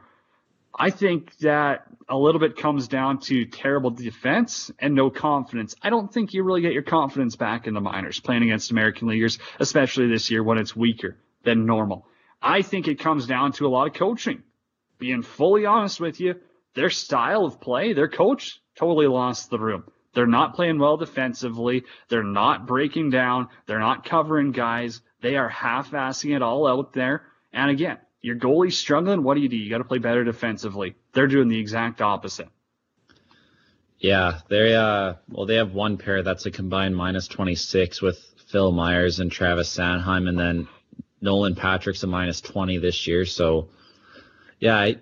[0.74, 5.76] I think that a little bit comes down to terrible defense and no confidence.
[5.82, 9.10] I don't think you really get your confidence back in the minors playing against American
[9.10, 12.08] leaguers, especially this year when it's weaker than normal.
[12.42, 14.42] I think it comes down to a lot of coaching
[15.00, 16.36] being fully honest with you,
[16.76, 19.84] their style of play, their coach totally lost the room.
[20.18, 21.84] They're not playing well defensively.
[22.10, 23.50] They're not breaking down.
[23.68, 25.00] They're not covering guys.
[25.22, 27.28] They are half-assing it all out there.
[27.54, 29.22] And again, your goalie's struggling.
[29.22, 29.56] What do you do?
[29.56, 30.96] You got to play better defensively.
[31.14, 32.50] They're doing the exact opposite.
[34.00, 38.72] Yeah, they uh well they have one pair that's a combined minus 26 with Phil
[38.72, 40.68] Myers and Travis Sanheim and then
[41.22, 43.24] Nolan Patrick's a minus 20 this year.
[43.26, 43.70] So
[44.60, 44.96] yeah, I,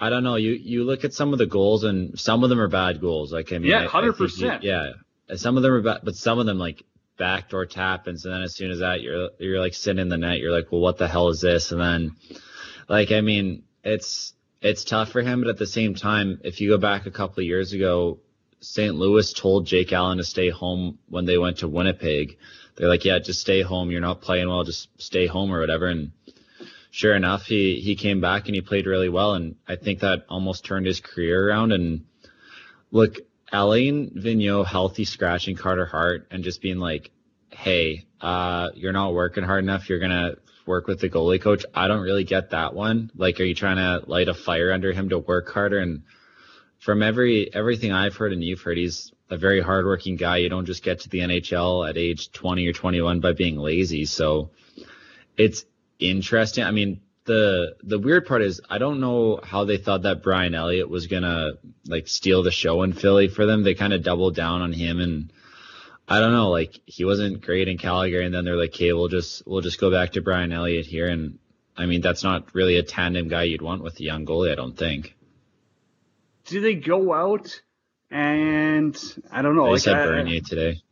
[0.00, 0.36] I don't know.
[0.36, 3.32] You you look at some of the goals and some of them are bad goals.
[3.32, 4.62] Like I mean, yeah, hundred percent.
[4.62, 4.92] Yeah,
[5.36, 6.84] some of them are, bad, but some of them like
[7.18, 10.16] backdoor tap, and so then as soon as that, you're you're like sitting in the
[10.16, 11.72] net, you're like, well, what the hell is this?
[11.72, 12.16] And then,
[12.88, 16.70] like, I mean, it's it's tough for him, but at the same time, if you
[16.70, 18.20] go back a couple of years ago,
[18.60, 18.94] St.
[18.94, 22.38] Louis told Jake Allen to stay home when they went to Winnipeg.
[22.76, 23.90] They're like, yeah, just stay home.
[23.90, 25.86] You're not playing well, just stay home or whatever.
[25.86, 26.12] And
[26.98, 30.24] sure enough, he he came back and he played really well, and I think that
[30.28, 31.70] almost turned his career around.
[31.70, 32.06] And
[32.90, 33.18] look,
[33.52, 37.12] Alain Vigneault healthy scratching Carter Hart and just being like,
[37.50, 39.88] hey, uh, you're not working hard enough.
[39.88, 40.34] You're gonna
[40.66, 41.64] work with the goalie coach.
[41.72, 43.12] I don't really get that one.
[43.14, 45.78] Like, are you trying to light a fire under him to work harder?
[45.78, 46.02] And
[46.80, 50.38] from every everything I've heard and you've heard, he's a very hardworking guy.
[50.38, 54.04] You don't just get to the NHL at age 20 or 21 by being lazy.
[54.04, 54.50] So
[55.36, 55.64] it's
[55.98, 56.64] interesting.
[56.64, 60.54] I mean, the the weird part is I don't know how they thought that Brian
[60.54, 61.52] Elliott was gonna
[61.86, 63.62] like steal the show in Philly for them.
[63.62, 65.32] They kind of doubled down on him and
[66.08, 69.08] I don't know, like he wasn't great in Calgary and then they're like, okay, we'll
[69.08, 71.38] just we'll just go back to Brian Elliott here and
[71.76, 74.54] I mean that's not really a tandem guy you'd want with a young goalie, I
[74.54, 75.14] don't think.
[76.46, 77.60] Do they go out
[78.10, 78.96] and
[79.30, 79.66] I don't know.
[79.66, 80.82] They like, said I- Bernier today.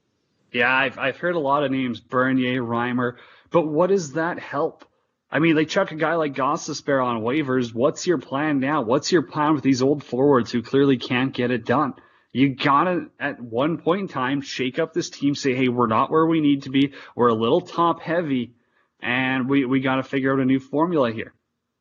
[0.52, 3.16] Yeah, I've I've heard a lot of names, Bernier, Reimer,
[3.50, 4.84] but what does that help?
[5.30, 7.74] I mean, they chuck a guy like Gostisbehere on waivers.
[7.74, 8.82] What's your plan now?
[8.82, 11.94] What's your plan with these old forwards who clearly can't get it done?
[12.32, 16.10] You gotta, at one point in time, shake up this team, say, hey, we're not
[16.10, 16.92] where we need to be.
[17.14, 18.52] We're a little top heavy,
[19.00, 21.32] and we, we gotta figure out a new formula here.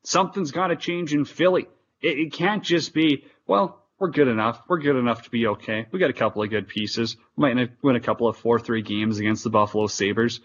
[0.03, 1.67] Something's gotta change in Philly.
[2.01, 4.61] It, it can't just be, well, we're good enough.
[4.67, 5.87] We're good enough to be okay.
[5.91, 7.15] We got a couple of good pieces.
[7.35, 10.41] We might win a couple of 4-3 games against the Buffalo Sabres.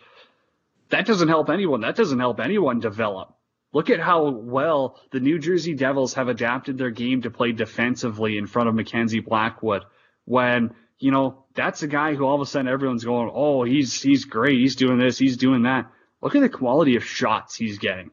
[0.90, 1.80] That doesn't help anyone.
[1.80, 3.34] That doesn't help anyone develop.
[3.72, 8.36] Look at how well the New Jersey Devils have adapted their game to play defensively
[8.36, 9.84] in front of Mackenzie Blackwood.
[10.24, 14.02] When, you know, that's a guy who all of a sudden everyone's going, oh, he's,
[14.02, 14.58] he's great.
[14.58, 15.18] He's doing this.
[15.18, 15.90] He's doing that.
[16.20, 18.10] Look at the quality of shots he's getting.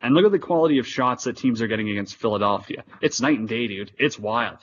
[0.00, 2.84] And look at the quality of shots that teams are getting against Philadelphia.
[3.00, 3.90] It's night and day, dude.
[3.98, 4.58] It's wild.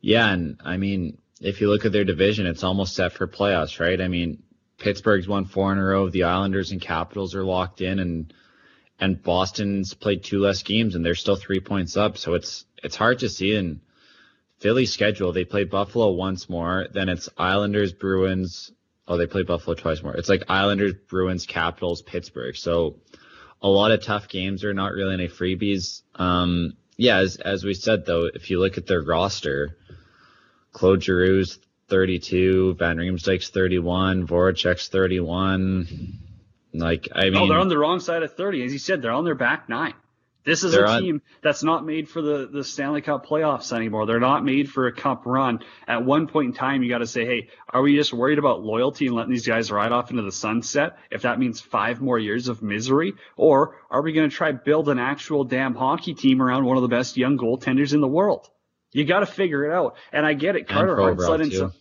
[0.00, 3.78] Yeah, and I mean, if you look at their division, it's almost set for playoffs,
[3.78, 4.00] right?
[4.00, 4.42] I mean,
[4.82, 6.10] Pittsburgh's won four in a row.
[6.10, 8.34] The Islanders and Capitals are locked in, and
[8.98, 12.18] and Boston's played two less games, and they're still three points up.
[12.18, 13.54] So it's it's hard to see.
[13.54, 13.80] And
[14.58, 18.72] Philly's schedule, they play Buffalo once more, then it's Islanders, Bruins.
[19.06, 20.16] Oh, they play Buffalo twice more.
[20.16, 22.56] It's like Islanders, Bruins, Capitals, Pittsburgh.
[22.56, 22.96] So
[23.60, 26.02] a lot of tough games are not really any freebies.
[26.16, 29.76] Um, yeah, as as we said though, if you look at their roster,
[30.72, 31.58] Claude Giroux's
[31.92, 36.18] 32, Van Riemsdyk's 31, Voracek's 31.
[36.72, 38.64] Like I mean, oh, they're on the wrong side of 30.
[38.64, 39.92] As you said, they're on their back nine.
[40.42, 44.06] This is a on- team that's not made for the, the Stanley Cup playoffs anymore.
[44.06, 45.60] They're not made for a cup run.
[45.86, 48.62] At one point in time, you got to say, hey, are we just worried about
[48.62, 52.18] loyalty and letting these guys ride off into the sunset if that means five more
[52.18, 53.12] years of misery?
[53.36, 56.82] Or are we going to try build an actual damn hockey team around one of
[56.82, 58.48] the best young goaltenders in the world?
[58.92, 59.96] You got to figure it out.
[60.10, 60.68] And I get it.
[60.68, 61.56] Carter Hart's let in too.
[61.56, 61.72] some.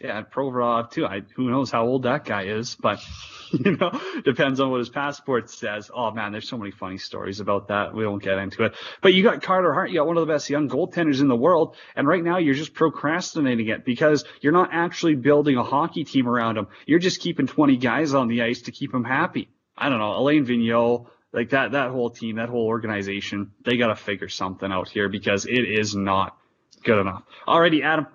[0.00, 1.04] Yeah, Provorov too.
[1.06, 3.00] I, who knows how old that guy is, but
[3.52, 3.90] you know,
[4.24, 5.90] depends on what his passport says.
[5.92, 7.94] Oh man, there's so many funny stories about that.
[7.94, 8.74] We won't get into it.
[9.02, 11.36] But you got Carter Hart, you got one of the best young goaltenders in the
[11.36, 16.04] world, and right now you're just procrastinating it because you're not actually building a hockey
[16.04, 16.68] team around him.
[16.86, 19.48] You're just keeping 20 guys on the ice to keep him happy.
[19.76, 23.88] I don't know, Alain Vigneault, like that, that whole team, that whole organization, they got
[23.88, 26.36] to figure something out here because it is not
[26.84, 27.24] good enough.
[27.48, 28.06] Alrighty, Adam.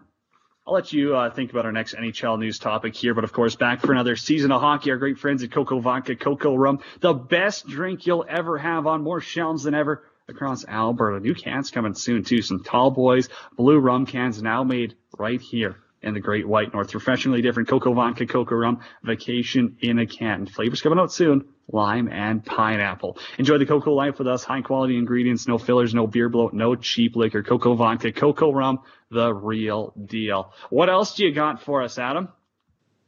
[0.66, 3.56] I'll let you uh, think about our next NHL news topic here, but of course,
[3.58, 4.92] back for another season of hockey.
[4.92, 9.04] Our great friends at Coco Vodka, Coco Rum, the best drink you'll ever have on
[9.04, 11.20] more shelves than ever across Alberta.
[11.20, 12.42] New cans coming soon too.
[12.42, 16.92] Some tall boys, blue rum cans now made right here in the Great White North.
[16.92, 20.46] Professionally different Coco Vodka, Coco Rum, vacation in a can.
[20.46, 21.46] Flavors coming out soon.
[21.72, 23.18] Lime and pineapple.
[23.38, 24.44] Enjoy the Cocoa life with us.
[24.44, 27.42] High quality ingredients, no fillers, no beer bloat, no cheap liquor.
[27.42, 30.52] Cocoa Vodka, Cocoa Rum, the real deal.
[30.70, 32.28] What else do you got for us, Adam?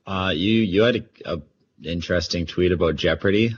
[0.08, 1.42] uh, you you had a, a
[1.84, 3.56] interesting tweet about Jeopardy.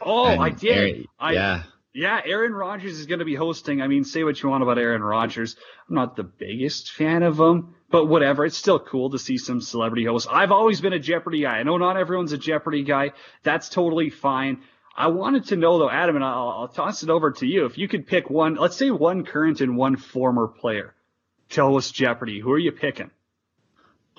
[0.00, 0.76] Oh, and I did.
[0.76, 1.62] Aaron- I, yeah,
[1.96, 3.80] Yeah, Aaron Rodgers is going to be hosting.
[3.80, 5.56] I mean, say what you want about Aaron Rodgers.
[5.88, 8.44] I'm not the biggest fan of him, but whatever.
[8.44, 10.28] It's still cool to see some celebrity hosts.
[10.30, 11.56] I've always been a Jeopardy guy.
[11.56, 13.12] I know not everyone's a Jeopardy guy.
[13.44, 14.58] That's totally fine.
[14.94, 17.64] I wanted to know though, Adam, and I'll, I'll toss it over to you.
[17.64, 20.94] If you could pick one, let's say one current and one former player
[21.48, 23.10] tell us Jeopardy, who are you picking?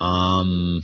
[0.00, 0.82] Um,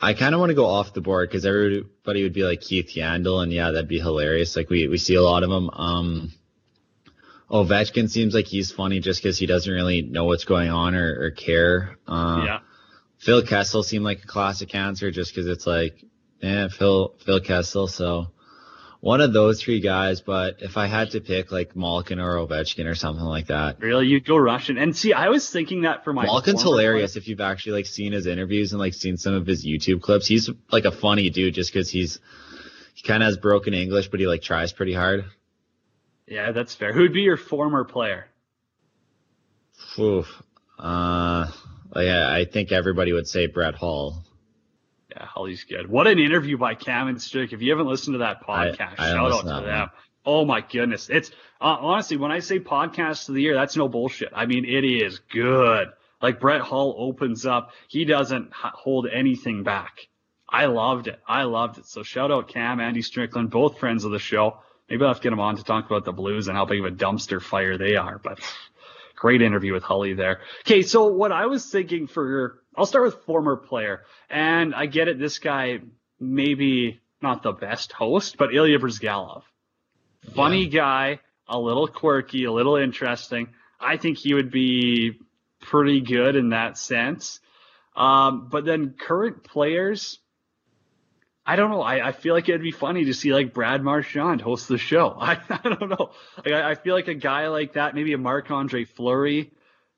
[0.00, 2.92] I kind of want to go off the board because everybody would be like Keith
[2.96, 4.56] Yandle, and yeah, that'd be hilarious.
[4.56, 5.68] Like we we see a lot of them.
[5.70, 6.32] Um,
[7.50, 11.24] Ovechkin seems like he's funny just because he doesn't really know what's going on or,
[11.24, 11.98] or care.
[12.06, 12.58] Uh, yeah.
[13.18, 16.02] Phil Kessel seemed like a classic answer just because it's like,
[16.40, 17.86] yeah, Phil Phil Kessel.
[17.88, 18.28] So
[19.00, 20.20] one of those three guys.
[20.20, 24.06] But if I had to pick like Malkin or Ovechkin or something like that, really,
[24.06, 24.78] you'd go Russian.
[24.78, 27.12] And see, I was thinking that for my Malkin's hilarious.
[27.12, 27.20] Player.
[27.20, 30.26] If you've actually like seen his interviews and like seen some of his YouTube clips,
[30.26, 32.20] he's like a funny dude just because he's
[32.94, 35.24] he kind of has broken English, but he like tries pretty hard.
[36.26, 36.92] Yeah, that's fair.
[36.92, 38.26] Who'd be your former player?
[39.98, 40.26] Oof.
[40.78, 41.50] Uh,
[41.96, 44.24] yeah, I think everybody would say Brett Hull.
[45.10, 45.88] Yeah, Hully's good.
[45.88, 47.52] What an interview by Cam and Strick.
[47.52, 49.90] If you haven't listened to that podcast, I, I shout out to them.
[50.24, 51.08] Oh my goodness.
[51.08, 54.30] It's uh, honestly, when I say podcast of the year, that's no bullshit.
[54.34, 55.88] I mean, it is good.
[56.22, 57.72] Like Brett Hull opens up.
[57.88, 60.08] He doesn't hold anything back.
[60.48, 61.18] I loved it.
[61.26, 61.86] I loved it.
[61.86, 64.58] So shout out Cam, Andy Strickland, both friends of the show.
[64.88, 66.80] Maybe I'll have to get them on to talk about the Blues and how big
[66.80, 68.18] of a dumpster fire they are.
[68.22, 68.40] But
[69.20, 70.40] great interview with Hully there.
[70.62, 75.08] Okay, so what I was thinking for I'll start with former player, and I get
[75.08, 75.18] it.
[75.18, 75.80] This guy
[76.18, 79.42] maybe not the best host, but Ilya Bryzgalov,
[80.34, 80.80] funny yeah.
[80.80, 83.48] guy, a little quirky, a little interesting.
[83.78, 85.18] I think he would be
[85.60, 87.40] pretty good in that sense.
[87.94, 90.18] Um, but then current players,
[91.50, 91.82] I don't know.
[91.82, 95.16] I, I feel like it'd be funny to see like Brad Marchand host the show.
[95.20, 96.12] I, I don't know.
[96.44, 99.50] Like, I, I feel like a guy like that, maybe a Marc Andre Fleury,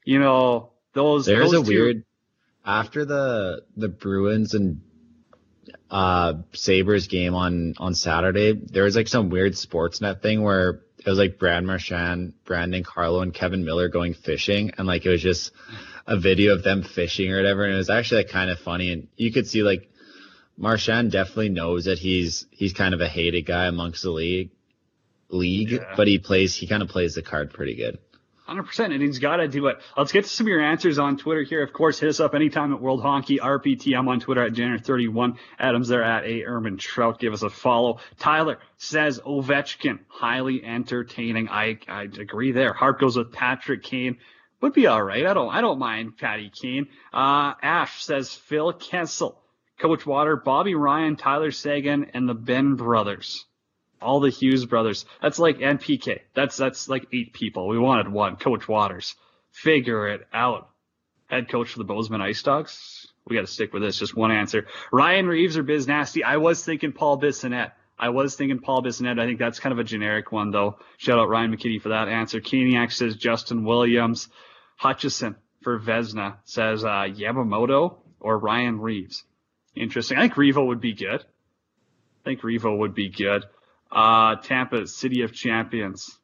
[0.03, 1.27] you know, those.
[1.27, 2.05] There's those a two, weird
[2.65, 4.81] after the the Bruins and
[5.91, 8.55] uh Sabres game on on Saturday.
[8.55, 13.21] There was like some weird Sportsnet thing where it was like Brad Marchand, Brandon Carlo,
[13.21, 15.53] and Kevan Miller going fishing, and like it was just
[16.07, 18.91] a video of them fishing or whatever, and it was actually like kind of funny,
[18.91, 19.91] and you could see like
[20.57, 24.51] Marchand definitely knows that he's he's kind of a hated guy amongst the league
[25.29, 25.95] league, yeah.
[25.97, 27.99] but he plays he kind of plays the card pretty good.
[28.49, 29.79] 100%, and he's got to do it.
[29.97, 31.63] Let's get to some of your answers on Twitter here.
[31.63, 33.97] Of course, hit us up anytime at World Hockey RPT.
[33.97, 35.37] I'm on Twitter at Jenner31.
[35.59, 36.43] Adams there at A.
[36.43, 37.21] Erman Trout.
[37.21, 38.01] Give us a follow.
[38.19, 41.49] Tyler says Ovechkin, highly entertaining.
[41.49, 42.73] I, I agree there.
[42.73, 44.19] Hart goes with Patrick Kane.
[44.61, 45.27] Would be all right.
[45.27, 46.87] I don't I don't mind Patty Kane.
[47.13, 49.42] Uh, Ash says Phil Kessel.
[49.83, 53.47] Coach Water, Bobby Ryan, Tyler Seguin, and the Benn brothers.
[54.01, 55.05] All the Hughes brothers.
[55.21, 56.21] That's like NPK.
[56.35, 57.67] That's that's like eight people.
[57.67, 58.37] We wanted one.
[58.37, 59.17] Coach Waters.
[59.51, 60.71] Figure it out.
[61.27, 63.09] Head coach for the Bozeman Ice Dogs.
[63.27, 63.99] We got to stick with this.
[63.99, 64.69] Just one answer.
[64.93, 66.23] Ryan Reaves or Biz Nasty.
[66.23, 67.73] I was thinking Paul Bissonnette.
[67.99, 69.19] I was thinking Paul Bissonnette.
[69.19, 70.79] I think that's kind of a generic one though.
[70.99, 72.41] Shout out Ryan McKitty for that answer.
[72.41, 74.29] Keniak says Justin Williams.
[74.77, 79.25] Hutchison for Vesna says uh, Yamamoto or Ryan Reaves
[79.75, 80.19] interesting.
[80.19, 81.21] I think Revo would be good.
[81.21, 83.45] I think Revo would be good.
[83.91, 86.19] Uh, Tampa, City of Champions.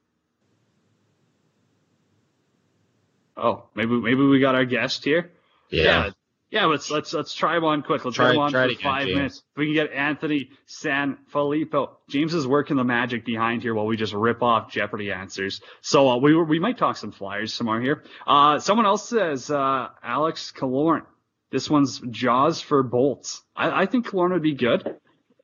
[3.37, 5.31] Oh, maybe maybe we got our guest here.
[5.71, 5.83] Yeah.
[5.83, 6.11] yeah.
[6.51, 8.07] Yeah, let's let's let's try one quick.
[8.07, 9.43] Let's try, try one try for five minutes.
[9.53, 11.99] If we can get Anthony San Filippo.
[12.09, 15.61] James is working the magic behind here while we just rip off Jeopardy answers.
[15.83, 18.03] So uh, we we might talk some Flyers more here.
[18.27, 21.03] Uh, someone else says uh, Alex Killorn.
[21.51, 23.43] This one's Jaws for Bolts.
[23.57, 24.97] I, I think Killorn would be good.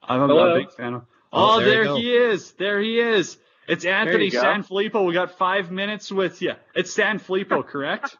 [0.02, 1.02] I'm a, big fan of.
[1.32, 2.52] Oh, oh there, there he is.
[2.52, 3.38] There he is.
[3.66, 5.06] It's Anthony Sanfilippo.
[5.06, 6.52] We got five minutes with you.
[6.74, 8.16] It's Sanfilippo, correct?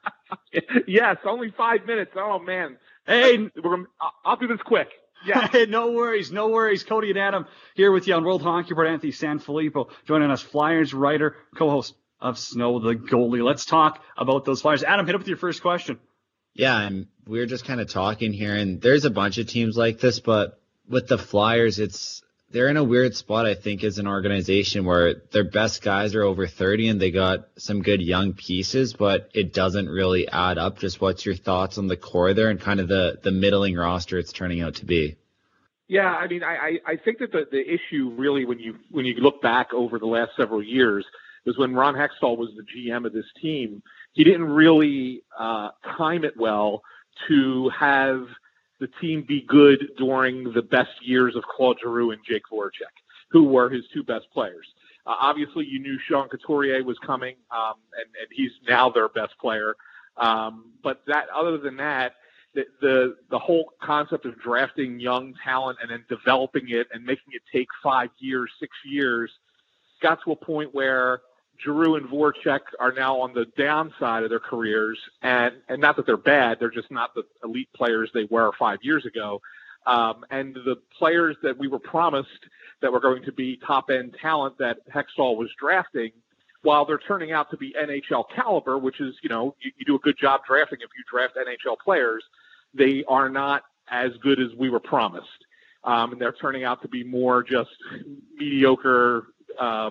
[0.87, 2.13] yes, only five minutes.
[2.17, 2.79] Oh man.
[3.07, 3.85] Hey, we're gonna,
[4.25, 4.89] I'll do this quick.
[5.27, 5.49] Yeah.
[5.69, 6.85] no worries, no worries.
[6.85, 8.89] Cody and Adam here with you on World Hockey Report.
[8.89, 13.45] Anthony Sanfilippo joining us, Flyers writer, co-host of Snow the Goalie.
[13.45, 14.83] Let's talk about those Flyers.
[14.83, 15.99] Adam, hit up with your first question.
[16.55, 19.77] Yeah, and we are just kind of talking here, and there's a bunch of teams
[19.77, 22.23] like this, but with the Flyers, it's
[22.55, 26.23] they're in a weird spot, I think, as an organization where their best guys are
[26.23, 30.79] over 30 and they got some good young pieces, but it doesn't really add up.
[30.79, 34.19] Just what's your thoughts on the core there and kind of the, the middling roster
[34.19, 35.17] it's turning out to be?
[35.89, 39.15] Yeah, I mean, I, I think that the, the issue really when you when you
[39.17, 41.05] look back over the last several years
[41.47, 43.83] is when Ron Hextall was the GM of this team,
[44.15, 46.83] he didn't really uh, time it well
[47.29, 48.27] to have
[48.81, 52.95] the team be good during the best years of Claude Giroux and Jake Voracek,
[53.31, 54.67] who were his two best players.
[55.07, 59.35] Uh, obviously, you knew Sean Couturier was coming, um, and, and he's now their best
[59.41, 59.77] player.
[60.17, 62.15] Um, but that, other than that,
[62.55, 67.33] the, the the whole concept of drafting young talent and then developing it and making
[67.33, 69.31] it take five years, six years,
[70.01, 71.21] got to a point where
[71.65, 76.07] Giroux and Voracek are now on the downside of their careers, and and not that
[76.07, 79.41] they're bad, they're just not the elite players they were five years ago.
[79.87, 82.29] Um, and the players that we were promised
[82.81, 86.13] that were going to be top end talent that Hextall was drafting,
[86.63, 89.95] while they're turning out to be NHL caliber, which is you know you, you do
[89.97, 92.23] a good job drafting if you draft NHL players,
[92.75, 95.29] they are not as good as we were promised.
[95.85, 97.71] Um, and they're turning out to be more just
[98.35, 99.25] mediocre
[99.61, 99.91] uh,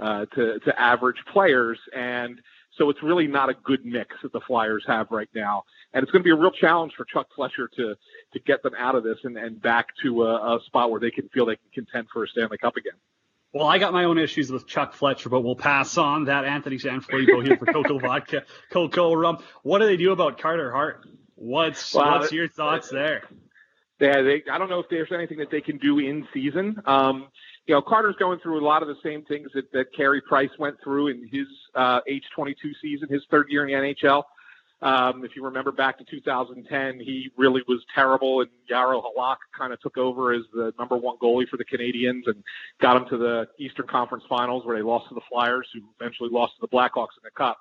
[0.00, 1.78] uh, to, to average players.
[1.94, 2.40] And
[2.76, 5.64] so it's really not a good mix that the Flyers have right now.
[5.92, 7.94] And it's going to be a real challenge for Chuck Fletcher to,
[8.32, 11.10] to get them out of this and, and back to a, a spot where they
[11.10, 12.94] can feel they can contend for a Stanley Cup again.
[13.52, 16.44] Well, I got my own issues with Chuck Fletcher, but we'll pass on that.
[16.44, 19.38] Anthony Sanfilippo here for Coco Vodka, Coco Rum.
[19.62, 21.06] What do they do about Carter Hart?
[21.34, 23.22] What's well, what's your thoughts there?
[24.00, 26.82] Yeah, they, I don't know if there's anything that they can do in season.
[26.84, 27.28] Um,
[27.68, 30.48] you know, Carter's going through a lot of the same things that, that Carey Price
[30.58, 34.22] went through in his uh, H22 season, his third year in the NHL.
[34.80, 39.74] Um, if you remember back to 2010, he really was terrible, and Jaro Halak kind
[39.74, 42.42] of took over as the number one goalie for the Canadiens and
[42.80, 46.30] got them to the Eastern Conference Finals, where they lost to the Flyers, who eventually
[46.32, 47.58] lost to the Blackhawks in the Cup.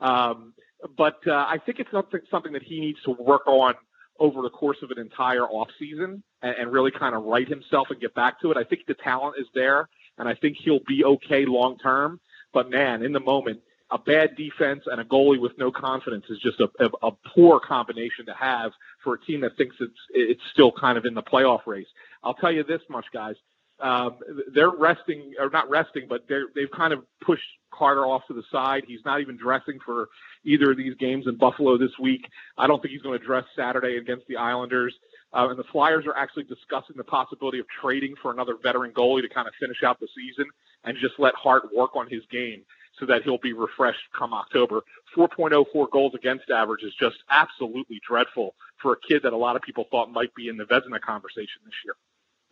[0.00, 0.54] Um,
[0.96, 3.74] but uh, I think it's something something that he needs to work on
[4.20, 8.00] over the course of an entire offseason and, and really kind of right himself and
[8.00, 8.56] get back to it.
[8.56, 12.20] I think the talent is there, and I think he'll be okay long term.
[12.52, 13.60] But man, in the moment,
[13.90, 17.58] a bad defense and a goalie with no confidence is just a, a, a, poor
[17.58, 18.70] combination to have
[19.02, 21.88] for a team that thinks it's it's still kind of in the playoff race.
[22.22, 23.34] I'll tell you this much, guys.
[23.80, 24.18] Um,
[24.52, 28.42] they're resting, or not resting, but they're, they've kind of pushed Carter off to the
[28.50, 28.84] side.
[28.86, 30.08] He's not even dressing for
[30.44, 32.26] either of these games in Buffalo this week.
[32.56, 34.94] I don't think he's going to dress Saturday against the Islanders.
[35.32, 39.22] Uh, and the Flyers are actually discussing the possibility of trading for another veteran goalie
[39.22, 40.50] to kind of finish out the season
[40.84, 42.62] and just let Hart work on his game
[42.98, 44.82] so that he'll be refreshed come October.
[45.16, 49.62] 4.04 goals against average is just absolutely dreadful for a kid that a lot of
[49.62, 51.94] people thought might be in the Vezina conversation this year.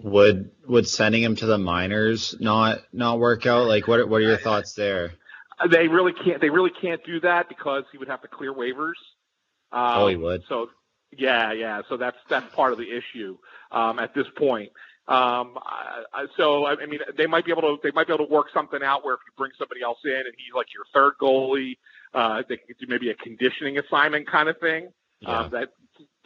[0.03, 3.67] Would would sending him to the minors not not work out?
[3.67, 5.13] Like what what are your thoughts there?
[5.71, 6.41] They really can't.
[6.41, 8.93] They really can't do that because he would have to clear waivers.
[9.73, 10.43] Um, oh, he would.
[10.49, 10.69] So
[11.17, 11.83] yeah, yeah.
[11.89, 13.39] So that's that's part of the issue
[13.73, 14.71] um, at this point.
[15.09, 18.33] Um, I, so I mean, they might be able to they might be able to
[18.33, 21.15] work something out where if you bring somebody else in and he's like your third
[21.21, 21.79] goalie,
[22.15, 24.93] uh, they can do maybe a conditioning assignment kind of thing.
[25.21, 25.41] Yeah.
[25.41, 25.71] Um, that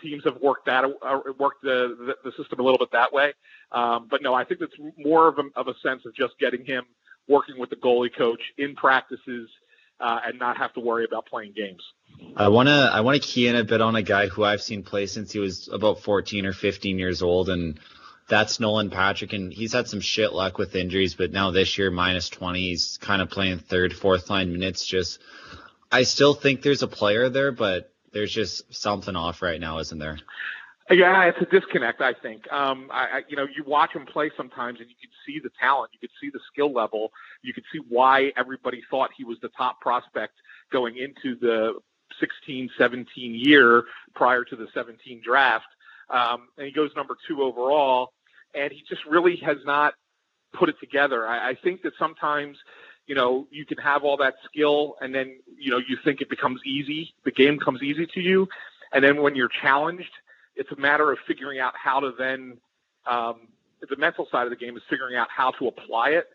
[0.02, 3.32] teams have worked that uh, worked the, the, system a little bit that way.
[3.70, 6.64] Um, but no, I think it's more of a, of a sense of just getting
[6.64, 6.84] him
[7.28, 9.48] working with the goalie coach in practices
[10.00, 11.82] uh, and not have to worry about playing games.
[12.36, 14.62] I want to I want to key in a bit on a guy who I've
[14.62, 17.78] seen play since he was about 14 or 15 years old, and
[18.28, 19.32] that's Nolan Patrick.
[19.32, 22.98] And he's had some shit luck with injuries, but now this year minus 20, he's
[22.98, 24.84] kind of playing third, fourth line minutes.
[24.84, 25.20] Just
[25.90, 29.98] I still think there's a player there, but there's just something off right now, isn't
[29.98, 30.18] there?
[30.90, 32.00] Yeah, it's a disconnect.
[32.00, 32.50] I think.
[32.52, 35.50] Um, I, I, you know, you watch him play sometimes, and you can see the
[35.60, 39.38] talent, you can see the skill level, you can see why everybody thought he was
[39.40, 40.34] the top prospect
[40.70, 41.74] going into the
[42.20, 43.84] 16, 17 year
[44.14, 45.64] prior to the 17 draft.
[46.10, 48.12] Um, and he goes number two overall,
[48.54, 49.94] and he just really has not
[50.52, 51.26] put it together.
[51.26, 52.58] I, I think that sometimes,
[53.06, 56.28] you know, you can have all that skill, and then you know you think it
[56.30, 58.48] becomes easy, the game comes easy to you,
[58.92, 60.10] and then when you're challenged
[60.56, 62.58] it's a matter of figuring out how to then
[63.10, 63.48] um,
[63.88, 66.26] the mental side of the game is figuring out how to apply it.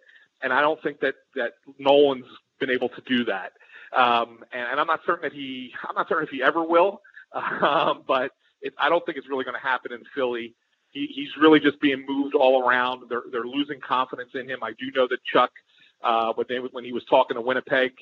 [0.42, 2.26] And I don't think that that Nolan's
[2.60, 3.54] been able to do that.
[3.96, 7.02] Um, and, and I'm not certain that he I'm not certain if he ever will.
[7.34, 10.56] Um, but it, I don't think it's really going to happen in Philly.
[10.92, 13.04] He, he's really just being moved all around.
[13.10, 14.64] They're they're losing confidence in him.
[14.64, 15.52] I do know that Chuck,
[16.04, 17.94] uh, when they when he was talking to Winnipeg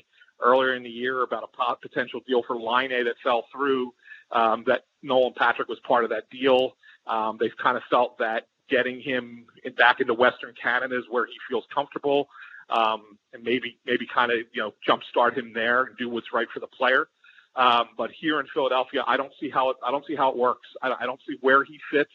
[0.41, 3.93] earlier in the year about a potential deal for Laine that fell through,
[4.31, 6.75] um, that Nolan Patrick was part of that deal.
[7.07, 11.25] Um, they've kind of felt that getting him in, back into Western Canada is where
[11.25, 12.27] he feels comfortable,
[12.69, 16.47] um, and maybe maybe kind of you know jumpstart him there and do what's right
[16.53, 17.07] for the player.
[17.55, 20.37] Um, but here in Philadelphia, I don't see how it, I don't see how it
[20.37, 20.67] works.
[20.81, 22.11] I, I don't see where he fits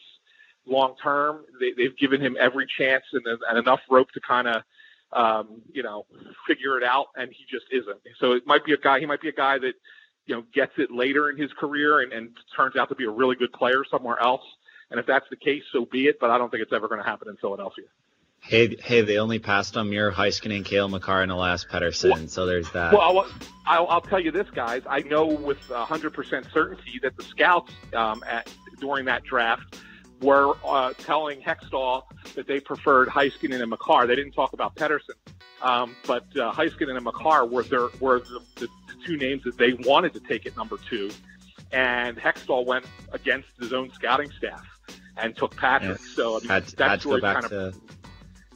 [0.67, 1.45] long term.
[1.59, 4.61] They, they've given him every chance and, and enough rope to kind of
[5.13, 6.05] um, you know
[6.47, 7.99] figure it out, and he just isn't.
[8.19, 8.99] So it might be a guy.
[8.99, 9.73] He might be a guy that
[10.25, 13.09] you know, gets it later in his career and, and turns out to be a
[13.09, 14.43] really good player somewhere else.
[14.89, 16.19] And if that's the case, so be it.
[16.19, 17.85] But I don't think it's ever going to happen in Philadelphia.
[18.39, 22.27] Hey, hey, they only passed on Miro Heiskanen and Cale Makar and Elias Pettersson, well,
[22.27, 22.91] so there's that.
[22.91, 23.29] Well,
[23.67, 24.81] I'll, I'll, tell you this, guys.
[24.89, 29.75] I know with 100% certainty that the scouts um, at, during that draft
[30.21, 32.03] were uh, telling Hextall
[32.35, 34.07] that they preferred Heiskanen and Makar.
[34.07, 35.15] They didn't talk about Pettersson,
[35.61, 38.67] Um, but uh, Heiskanen and Makar were, their, were the, the,
[39.05, 41.09] two names that they wanted to take at number two.
[41.71, 44.63] And Hextall went against his own scouting staff
[45.17, 45.99] and took Patrick.
[45.99, 46.09] Yes.
[46.15, 47.79] So I mean, had, that's had to go back kind of, to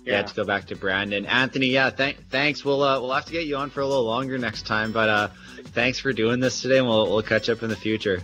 [0.05, 0.22] yeah.
[0.22, 1.26] to go back to Brandon.
[1.26, 2.63] Anthony, yeah, th- thanks.
[2.63, 5.09] We'll uh, we'll have to get you on for a little longer next time, but
[5.09, 5.28] uh,
[5.74, 8.22] thanks for doing this today, and we'll we'll catch up in the future.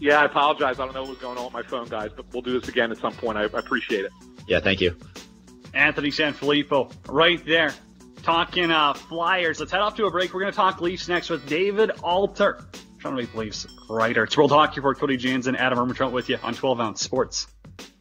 [0.00, 0.80] Yeah, I apologize.
[0.80, 2.68] I don't know what was going on with my phone, guys, but we'll do this
[2.68, 3.36] again at some point.
[3.36, 4.12] I, I appreciate it.
[4.48, 4.96] Yeah, thank you.
[5.74, 7.72] Anthony Sanfilippo, right there,
[8.22, 9.60] talking uh, Flyers.
[9.60, 10.32] Let's head off to a break.
[10.32, 12.64] We're going to talk Leafs next with David Alter,
[12.98, 14.24] trying to make Leafs writer.
[14.24, 14.98] It's World Hockey Report.
[14.98, 17.46] Cody Jansen, and Adam Ermintrout with you on 12 Ounce Sports.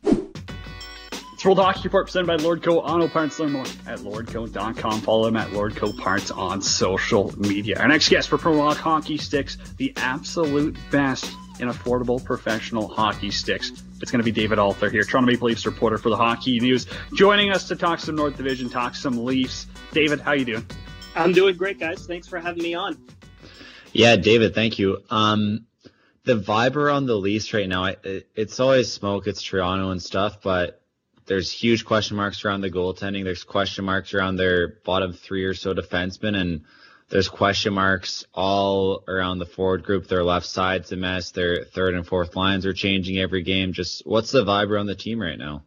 [0.04, 3.40] It's World Hockey Report presented by Lordco Auto Parts.
[3.40, 5.02] Learn more at lordco.com.
[5.02, 7.78] Follow them at Lordco Parts on social media.
[7.80, 13.32] Our next guest for Pro Rock Hockey Sticks, the absolute best in affordable professional hockey
[13.32, 13.72] sticks.
[14.02, 16.88] It's going to be David Alter here, Toronto Maple Leafs reporter for the Hockey News,
[17.14, 19.68] joining us to talk some North Division, talk some Leafs.
[19.92, 20.66] David, how you doing?
[21.16, 22.06] I'm doing great, guys.
[22.06, 22.98] Thanks for having me on.
[23.92, 25.00] Yeah, David, thank you.
[25.10, 25.66] Um,
[26.24, 29.28] the vibe around the Leafs right now, it, it's always smoke.
[29.28, 30.82] It's Toronto and stuff, but
[31.26, 33.24] there's huge question marks around the goaltending.
[33.24, 36.64] There's question marks around their bottom three or so defensemen, and
[37.10, 40.08] there's question marks all around the forward group.
[40.08, 41.32] Their left side's a mess.
[41.32, 43.74] Their third and fourth lines are changing every game.
[43.74, 45.64] Just what's the vibe around the team right now?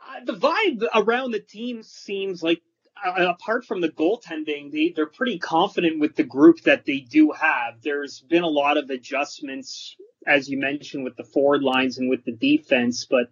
[0.00, 2.62] Uh, the vibe around the team seems like,
[3.04, 7.30] uh, apart from the goaltending, they, they're pretty confident with the group that they do
[7.30, 7.80] have.
[7.82, 9.96] There's been a lot of adjustments,
[10.26, 13.30] as you mentioned, with the forward lines and with the defense, but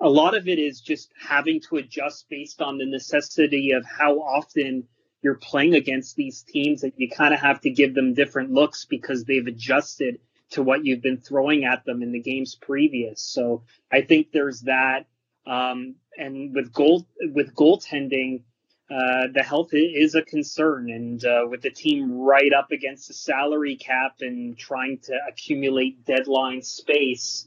[0.00, 4.20] a lot of it is just having to adjust based on the necessity of how
[4.20, 4.86] often
[5.22, 8.84] you're playing against these teams that you kind of have to give them different looks
[8.84, 13.20] because they've adjusted to what you've been throwing at them in the games previous.
[13.20, 15.06] So I think there's that.
[15.46, 18.42] Um, and with goal with goaltending,
[18.90, 23.14] uh, the health is a concern, and uh, with the team right up against the
[23.14, 27.46] salary cap and trying to accumulate deadline space,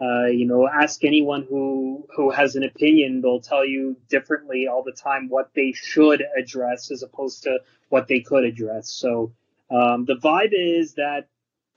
[0.00, 4.82] uh, you know, ask anyone who who has an opinion; they'll tell you differently all
[4.82, 8.90] the time what they should address as opposed to what they could address.
[8.90, 9.32] So
[9.70, 11.28] um, the vibe is that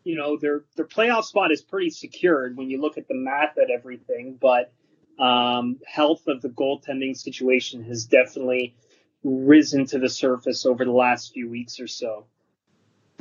[0.03, 3.57] you know their their playoff spot is pretty secured when you look at the math
[3.57, 4.73] at everything, but
[5.17, 8.75] um, health of the goaltending situation has definitely
[9.23, 12.25] risen to the surface over the last few weeks or so.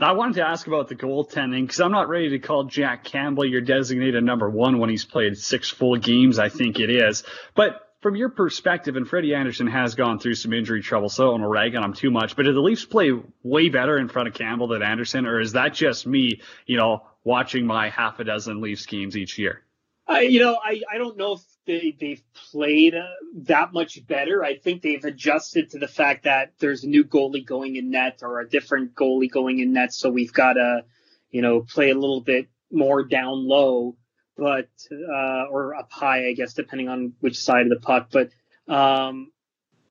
[0.04, 3.44] I wanted to ask about the goaltending because I'm not ready to call Jack Campbell
[3.44, 7.24] your designated number one when he's played six full games, I think it is.
[7.54, 11.38] But from your perspective, and Freddie Andersen has gone through some injury trouble, so I
[11.38, 13.10] don't rag on him too much, but did the Leafs play
[13.42, 17.02] way better in front of Campbell than Anderson, or is that just me, you know,
[17.24, 19.62] watching my half a dozen Leafs games each year?
[20.08, 23.04] Uh, you know, I, I don't know if they, they've played uh,
[23.44, 24.42] that much better.
[24.42, 28.20] I think they've adjusted to the fact that there's a new goalie going in net
[28.22, 29.92] or a different goalie going in net.
[29.92, 30.84] So we've got to,
[31.30, 33.96] you know, play a little bit more down low,
[34.36, 38.08] but, uh, or up high, I guess, depending on which side of the puck.
[38.10, 38.30] But,
[38.66, 39.30] um,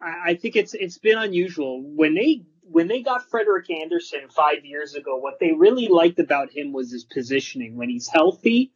[0.02, 4.66] I, I think it's, it's been unusual when they, when they got Frederik Andersen five
[4.66, 7.78] years ago, what they really liked about him was his positioning.
[7.78, 8.72] When he's healthy,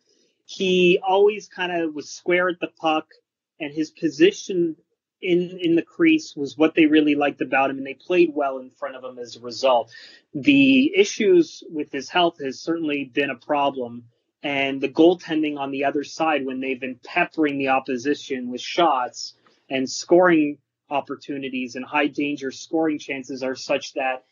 [0.52, 3.08] he always kind of was square at the puck,
[3.60, 4.76] and his position
[5.22, 8.58] in in the crease was what they really liked about him, and they played well
[8.58, 9.92] in front of him as a result.
[10.34, 14.06] The issues with his health has certainly been a problem,
[14.44, 19.36] and the goaltending on the other side when they've been peppering the opposition with shots
[19.70, 20.58] and scoring
[20.90, 24.26] opportunities and high danger scoring chances are such that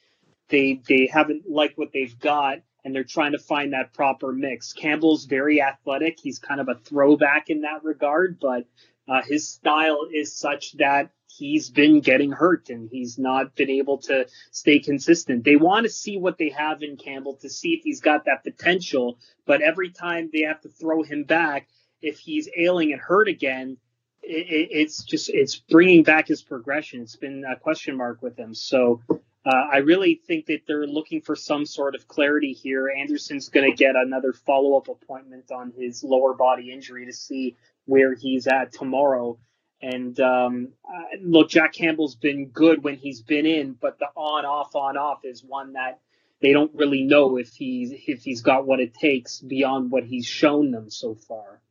[0.49, 4.73] they they haven't liked what they've got and they're trying to find that proper mix.
[4.73, 6.19] Campbell's very athletic.
[6.21, 8.65] He's kind of a throwback in that regard, but
[9.07, 13.99] uh, his style is such that he's been getting hurt and he's not been able
[13.99, 15.43] to stay consistent.
[15.43, 18.43] They want to see what they have in Campbell to see if he's got that
[18.43, 21.67] potential, but every time they have to throw him back,
[22.01, 23.77] if he's ailing and hurt again,
[24.21, 27.01] it, it's just it's bringing back his progression.
[27.01, 28.53] It's been a question mark with him.
[28.53, 29.01] So
[29.45, 32.89] uh, I really think that they're looking for some sort of clarity here.
[32.89, 37.55] Andersen's going to get another follow up appointment on his lower body injury to see
[37.85, 39.39] where he's at tomorrow.
[39.81, 44.45] And um, uh, look, Jack Campbell's been good when he's been in, but the on
[44.45, 45.99] off on off is one that
[46.41, 50.25] they don't really know if he's if he's got what it takes beyond what he's
[50.25, 51.61] shown them so far.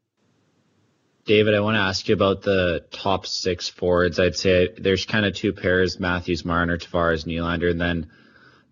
[1.29, 4.19] David, I want to ask you about the top six forwards.
[4.19, 8.11] I'd say there's kind of two pairs, Matthews, Marner, Tavares, Nylander, and then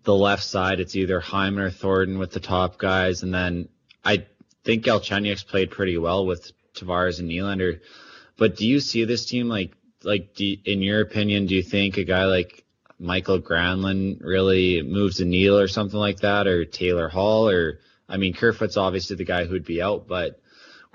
[0.03, 3.21] the left side, it's either Hyman or Thornton with the top guys.
[3.21, 3.69] And then
[4.03, 4.25] I
[4.63, 7.79] think Galchenyuk's played pretty well with Tavares and Nylander.
[8.39, 11.97] But do you see this team like, like, you, in your opinion, do you think
[11.97, 12.65] a guy like
[12.97, 18.17] Mikael Granlund really moves the needle or something like that, or Taylor Hall, or I
[18.17, 20.41] mean, Kerfoot's obviously the guy who'd be out, but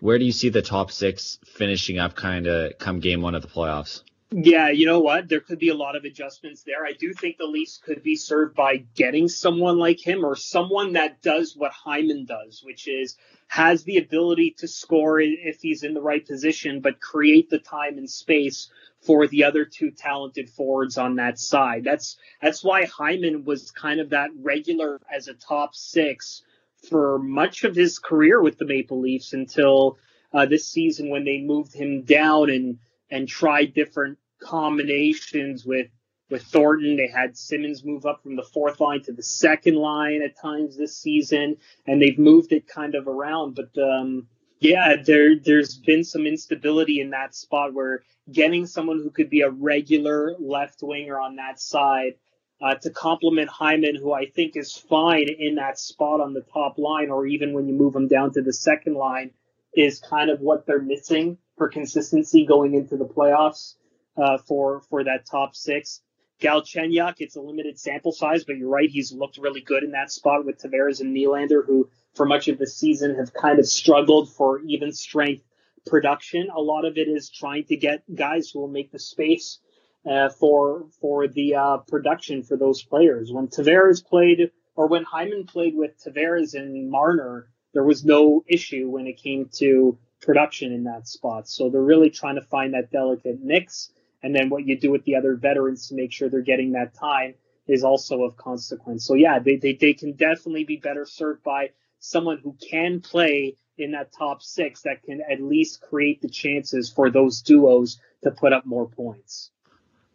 [0.03, 3.43] where do you see the top six finishing up kind of come game one of
[3.43, 4.03] the playoffs?
[4.33, 5.29] Yeah, you know what?
[5.29, 6.85] There could be a lot of adjustments there.
[6.85, 10.95] I do think the Leafs could be served by getting someone like him or someone
[10.95, 15.95] that does what Hyman does, which is has the ability to score if he's in
[15.95, 18.71] the right position, but create the time and space
[19.03, 21.85] for the other two talented forwards on that side.
[21.85, 26.43] That's that's why Hyman was kind of that regular as a top six
[26.89, 29.99] for much of his career with the Maple Leafs until
[30.33, 32.79] uh, this season when they moved him down and
[33.11, 35.89] and tried different combinations with
[36.31, 36.97] with Thornton.
[36.97, 40.77] They had Simmonds move up from the fourth line to the second line at times
[40.77, 43.55] this season, and they've moved it kind of around.
[43.55, 44.29] But um,
[44.59, 49.43] yeah, there there's been some instability in that spot where getting someone who could be
[49.43, 52.15] a regular left winger on that side
[52.63, 56.79] uh, to complement Hyman, who I think is fine in that spot on the top
[56.79, 59.33] line, or even when you move him down to the second line,
[59.75, 63.75] is kind of what they're missing for consistency going into the playoffs
[64.17, 66.01] uh, for for that top six.
[66.41, 70.11] Galchenyuk, it's a limited sample size, but you're right, he's looked really good in that
[70.11, 74.33] spot with Tavares and Nylander, who for much of the season have kind of struggled
[74.33, 75.45] for even strength
[75.87, 76.49] production.
[76.55, 79.61] A lot of it is trying to get guys who will make the space
[80.09, 83.31] uh, for for the uh, production for those players.
[83.33, 88.89] When Tavares played, or when Hyman played with Tavares and Marner, there was no issue
[88.89, 91.49] when it came to production in that spot.
[91.49, 93.91] So they're really trying to find that delicate mix.
[94.23, 96.95] And then what you do with the other veterans to make sure they're getting that
[96.95, 97.35] time
[97.67, 99.05] is also of consequence.
[99.05, 103.57] So yeah, they, they, they can definitely be better served by someone who can play
[103.79, 108.31] in that top six that can at least create the chances for those duos to
[108.31, 109.51] put up more points.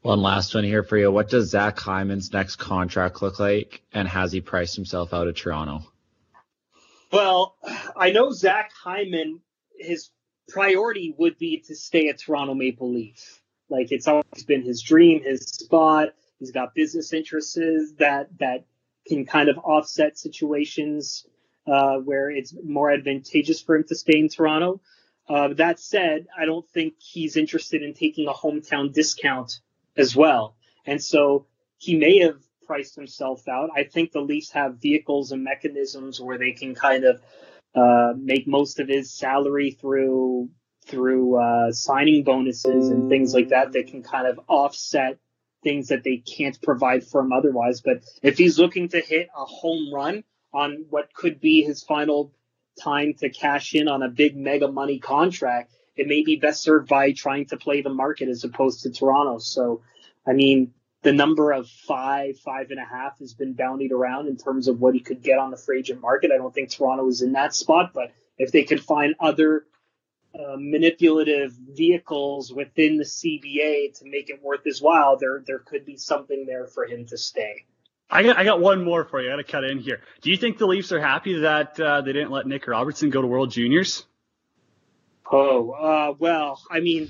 [0.08, 1.12] One last one here for you.
[1.12, 3.82] What does Zach Hyman's next contract look like?
[3.92, 5.84] And has he priced himself out of Toronto?
[7.12, 7.58] Well,
[7.94, 9.42] I know Zach Hyman,
[9.78, 10.10] his
[10.48, 13.42] priority would be to stay at Toronto Maple Leaf.
[13.70, 16.14] Like it's always been his dream, his spot.
[16.40, 17.58] He's got business interests
[18.00, 18.64] that that
[19.08, 21.28] can kind of offset situations
[21.70, 24.80] uh, where it's more advantageous for him to stay in Toronto.
[25.28, 29.60] Uh, that said, I don't think he's interested in taking a hometown discount
[29.98, 31.46] as well, and so
[31.78, 33.70] he may have priced himself out.
[33.76, 37.22] I think the Leafs have vehicles and mechanisms where they can kind of
[37.74, 40.50] uh, make most of his salary through
[40.86, 45.18] through uh, signing bonuses and things like that that can kind of offset
[45.62, 47.82] things that they can't provide for him otherwise.
[47.82, 50.24] But if he's looking to hit a home run
[50.54, 52.32] on what could be his final
[52.82, 56.88] time to cash in on a big mega money contract, it may be best served
[56.88, 59.40] by trying to play the market as opposed to Toronto.
[59.40, 59.82] So,
[60.26, 64.38] I mean, the number of five, five and a half has been boundied around in
[64.38, 66.32] terms of what he could get on the free agent market.
[66.34, 69.66] I don't think Toronto is in that spot, but if they could find other
[70.36, 75.86] uh, manipulative vehicles within the CBA to make it worth his while, there there could
[75.86, 77.66] be something there for him to stay.
[78.10, 79.30] I got I got one more for you.
[79.30, 80.02] I got to cut in here.
[80.22, 83.22] Do you think the Leafs are happy that uh, they didn't let Nick Robertson go
[83.22, 84.06] to World Juniors?
[85.32, 87.10] Oh uh, well, I mean,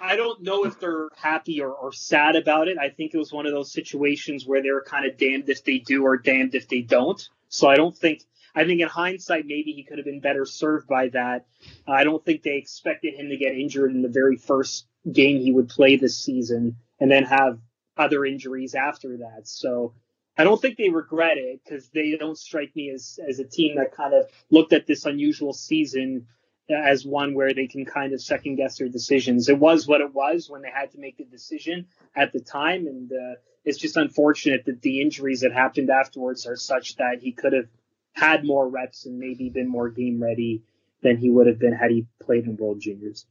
[0.00, 2.76] I don't know if they're happy or, or sad about it.
[2.78, 5.78] I think it was one of those situations where they're kind of damned if they
[5.78, 7.28] do or damned if they don't.
[7.48, 8.22] So I don't think
[8.54, 11.46] I think in hindsight, maybe he could have been better served by that.
[11.86, 15.52] I don't think they expected him to get injured in the very first game he
[15.52, 17.58] would play this season and then have
[17.96, 19.42] other injuries after that.
[19.48, 19.94] So
[20.36, 23.76] I don't think they regret it because they don't strike me as, as a team
[23.76, 26.26] that kind of looked at this unusual season
[26.70, 29.48] as one where they can kind of second guess their decisions.
[29.48, 32.86] It was what it was when they had to make the decision at the time.
[32.86, 33.34] And uh,
[33.64, 37.66] it's just unfortunate that the injuries that happened afterwards are such that he could have
[38.12, 40.62] had more reps and maybe been more game ready
[41.02, 43.26] than he would have been had he played in World Juniors.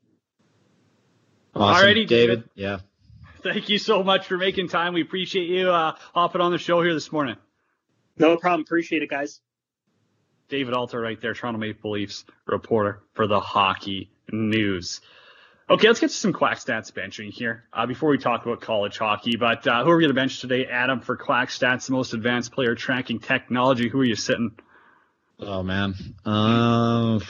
[1.56, 1.86] Awesome.
[1.86, 2.44] Alrighty, David.
[2.56, 2.80] Yeah.
[3.44, 4.94] Thank you so much for making time.
[4.94, 7.38] We appreciate you uh, hopping on the show here this morning.
[8.18, 8.62] No problem.
[8.62, 9.42] Appreciate it, guys.
[10.52, 15.00] David Alter right there, Toronto Maple Leafs reporter for the Hockey News.
[15.70, 18.98] Okay, let's get to some Quack Stats benching here uh, before we talk about college
[18.98, 19.38] hockey.
[19.38, 22.14] But uh, who are we going to bench today, Adam, for Quack Stats, the most
[22.14, 23.88] advanced player tracking technology?
[23.88, 24.52] Who are you sitting?
[25.40, 25.96] Oh man,
[26.26, 27.22] um,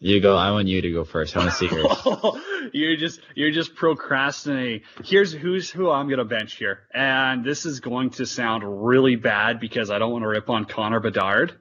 [0.00, 0.36] you go.
[0.36, 1.36] I want you to go first.
[1.36, 2.70] I want to see yours.
[2.72, 4.80] you're just you're just procrastinating.
[5.04, 9.60] Here's who's who I'm gonna bench here, and this is going to sound really bad
[9.60, 11.54] because I don't want to rip on Connor Bedard.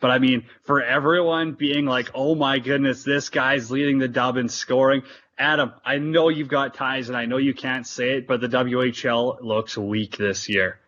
[0.00, 4.36] But I mean, for everyone being like, "Oh my goodness, this guy's leading the dub
[4.36, 5.02] in scoring,"
[5.38, 8.48] Adam, I know you've got ties, and I know you can't say it, but the
[8.48, 10.78] WHL looks weak this year.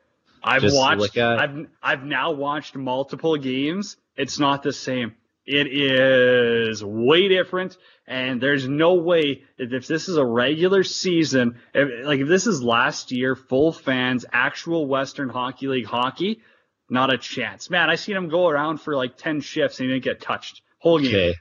[0.43, 1.17] I've Just watched.
[1.19, 3.97] I've I've now watched multiple games.
[4.17, 5.15] It's not the same.
[5.47, 7.77] It is way different.
[8.07, 12.63] And there's no way if this is a regular season, if, like if this is
[12.63, 16.41] last year, full fans, actual Western Hockey League hockey,
[16.89, 17.69] not a chance.
[17.69, 20.63] Man, I seen him go around for like 10 shifts and he didn't get touched.
[20.79, 21.09] Whole game.
[21.09, 21.35] Okay.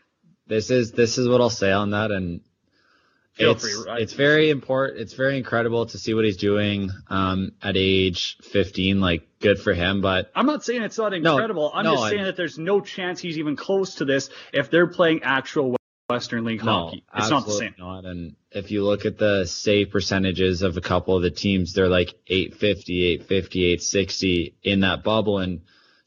[0.48, 2.12] This is, this is what I'll say on that.
[2.12, 2.42] And
[3.36, 4.02] Feel it's, free, right?
[4.02, 5.00] it's very important.
[5.00, 9.02] It's very incredible to see what he's doing um, at age 15.
[9.02, 10.02] Like, good for him.
[10.02, 11.72] But I'm not saying it's not incredible.
[11.74, 14.30] No, I'm no, just saying I, that there's no chance he's even close to this
[14.54, 15.76] if they're playing actual
[16.10, 17.04] Western League no, hockey.
[17.14, 17.76] It's not the same.
[17.78, 18.06] Not.
[18.06, 21.90] And if you look at the save percentages of a couple of the teams, they're
[21.90, 25.40] like 850, 850, 860 in that bubble.
[25.40, 25.62] And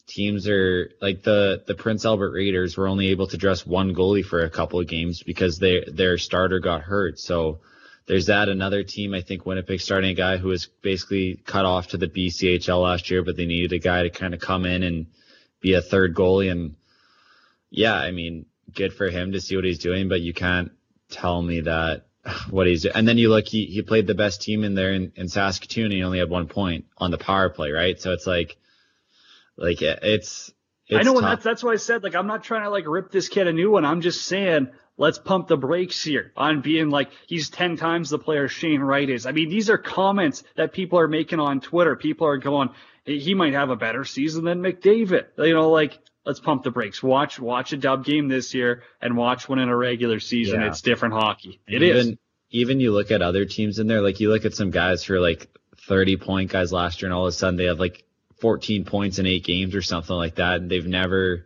[0.08, 4.24] teams are like the the Prince Albert Raiders were only able to dress one goalie
[4.24, 7.20] for a couple of games because they their starter got hurt.
[7.20, 7.60] So
[8.06, 8.48] there's that.
[8.48, 12.08] Another team, I think Winnipeg starting a guy who was basically cut off to the
[12.08, 15.06] BCHL last year, but they needed a guy to kind of come in and
[15.60, 16.50] be a third goalie.
[16.50, 16.74] And
[17.70, 20.72] yeah, I mean, good for him to see what he's doing, but you can't
[21.10, 22.06] tell me that
[22.50, 22.96] what he's doing.
[22.96, 25.86] And then you look, he, he played the best team in there in, in Saskatoon
[25.86, 28.00] and he only had one point on the power play, right?
[28.00, 28.56] So it's like,
[29.58, 30.52] like it's,
[30.86, 32.86] it's I know, and that's that's why I said like I'm not trying to like
[32.86, 33.84] rip this kid a new one.
[33.84, 38.18] I'm just saying let's pump the brakes here on being like he's ten times the
[38.18, 39.26] player Shane Wright is.
[39.26, 41.96] I mean, these are comments that people are making on Twitter.
[41.96, 42.70] People are going,
[43.04, 45.26] he might have a better season than McDavid.
[45.38, 47.02] You know, like let's pump the brakes.
[47.02, 50.60] Watch watch a dub game this year and watch one in a regular season.
[50.60, 50.68] Yeah.
[50.68, 51.60] It's different hockey.
[51.66, 52.16] It even, is.
[52.50, 55.14] Even you look at other teams in there, like you look at some guys who
[55.14, 55.48] are like
[55.86, 58.04] 30 point guys last year, and all of a sudden they have like
[58.40, 61.44] 14 points in eight games or something like that, and they've never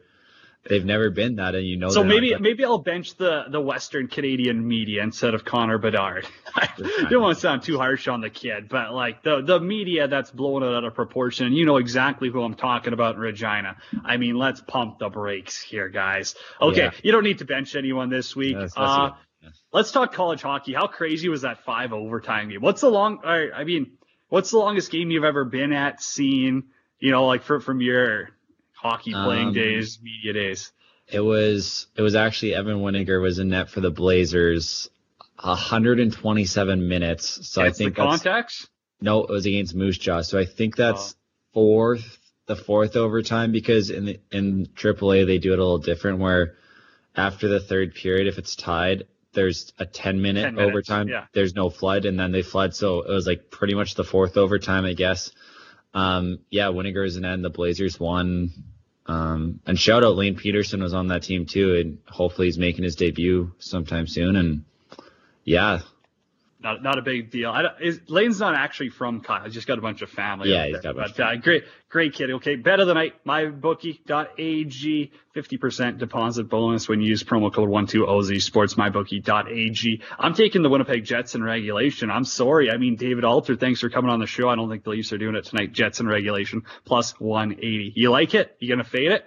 [0.68, 1.90] they've never been that, and you know.
[1.90, 6.26] So maybe maybe I'll bench the the Western Canadian media instead of Connor Bedard.
[6.55, 6.68] I
[7.11, 10.30] don't want to sound too harsh on the kid, but like the the media that's
[10.30, 13.76] blowing it out of proportion, and you know exactly who I'm talking about in Regina.
[14.05, 16.34] I mean, let's pump the brakes here, guys.
[16.61, 16.90] Okay, yeah.
[17.03, 18.57] you don't need to bench anyone this week.
[18.76, 19.11] uh,
[19.72, 20.72] Let's talk college hockey.
[20.72, 22.61] How crazy was that five overtime game?
[22.61, 23.24] What's the long?
[23.24, 23.93] I mean,
[24.28, 26.64] what's the longest game you've ever been at, seen?
[27.03, 28.31] You know, like for, from your
[28.75, 30.71] hockey playing um, days, media days?
[31.09, 34.89] It was it was actually Evan Winiger was in net for the Blazers,
[35.41, 37.49] 127 minutes.
[37.49, 38.69] So against I think the contacts.
[39.01, 40.23] No, it was against Moose Jaw.
[40.23, 41.19] So I think that's oh.
[41.55, 46.21] fourth, the fourth overtime because in the in AAA they do it a little different
[46.21, 46.55] where
[47.17, 51.09] after the third period, if it's tied, there's a 10 minute 10 minutes, overtime.
[51.09, 51.27] Yeah.
[51.33, 52.77] There's no flood, and then they flood.
[52.77, 55.33] So it was like pretty much the fourth overtime, I guess.
[55.95, 57.45] Um, yeah, Winiger's an end.
[57.45, 58.51] The Blazers won
[59.07, 62.84] um, and shout out Lane Peterson was on that team too, and hopefully he's making
[62.84, 64.36] his debut sometime soon.
[64.36, 64.64] And
[65.45, 65.80] yeah,
[66.63, 67.51] not not a big deal.
[67.51, 69.45] I is, Lane's not actually from Kyle.
[69.45, 70.51] He's just got a bunch of family.
[70.51, 71.17] Yeah, he's got a bunch.
[71.17, 72.31] But, uh, great, great kid.
[72.31, 73.15] Okay, bet of the night.
[73.27, 75.13] MyBookie.ag.
[75.35, 78.75] 50% deposit bonus when you use promo code 12OZ Sports.
[78.75, 80.03] MyBookie.ag.
[80.19, 82.11] I'm taking the Winnipeg Jets in regulation.
[82.11, 82.71] I'm sorry.
[82.71, 84.51] I mean, David Alter, thanks for coming on the show.
[84.51, 85.73] I don't think the Leafs are doing it tonight.
[85.73, 87.93] Jets in regulation plus 180.
[87.97, 88.55] You like it?
[88.59, 89.25] You gonna fade it?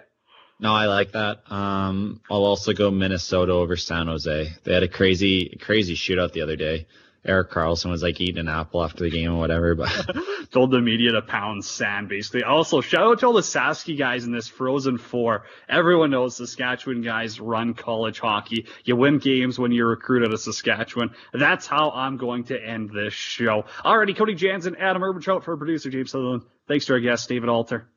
[0.58, 1.50] No, I like that.
[1.52, 4.52] Um, I'll also go Minnesota over San Jose.
[4.64, 6.86] They had a crazy, crazy shootout the other day.
[7.24, 9.90] Erik Karlsson was like eating an apple after the game or whatever, but
[10.50, 12.44] told the media to pound sand basically.
[12.44, 15.44] Also, shout out to all the Sasky guys in this Frozen Four.
[15.68, 18.66] Everyone knows Saskatchewan guys run college hockey.
[18.84, 21.10] You win games when you're recruited to Saskatchewan.
[21.32, 23.64] That's how I'm going to end this show.
[23.84, 26.42] Alrighty, Cody Jansen, Adam Urbantrout for producer James Sutherland.
[26.68, 27.88] Thanks to our guest David Alter.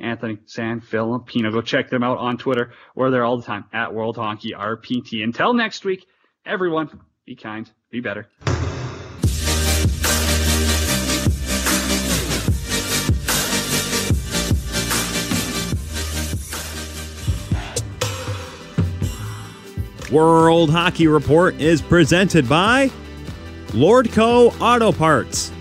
[0.00, 1.52] Anthony Sanfilippo.
[1.52, 2.72] Go check them out on Twitter.
[2.94, 5.24] We're there all the time at World Hockey RPT.
[5.24, 6.06] Until next week,
[6.46, 8.28] everyone, be kind, be better.
[20.10, 22.90] World Hockey Report is presented by
[23.68, 25.52] Lordco Auto Parts,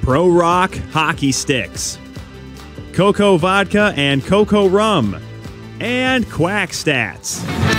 [0.00, 1.98] Pro Rock Hockey Sticks,
[2.92, 5.20] Coco Vodka and Coco Rum,
[5.80, 7.71] and Quack Stats.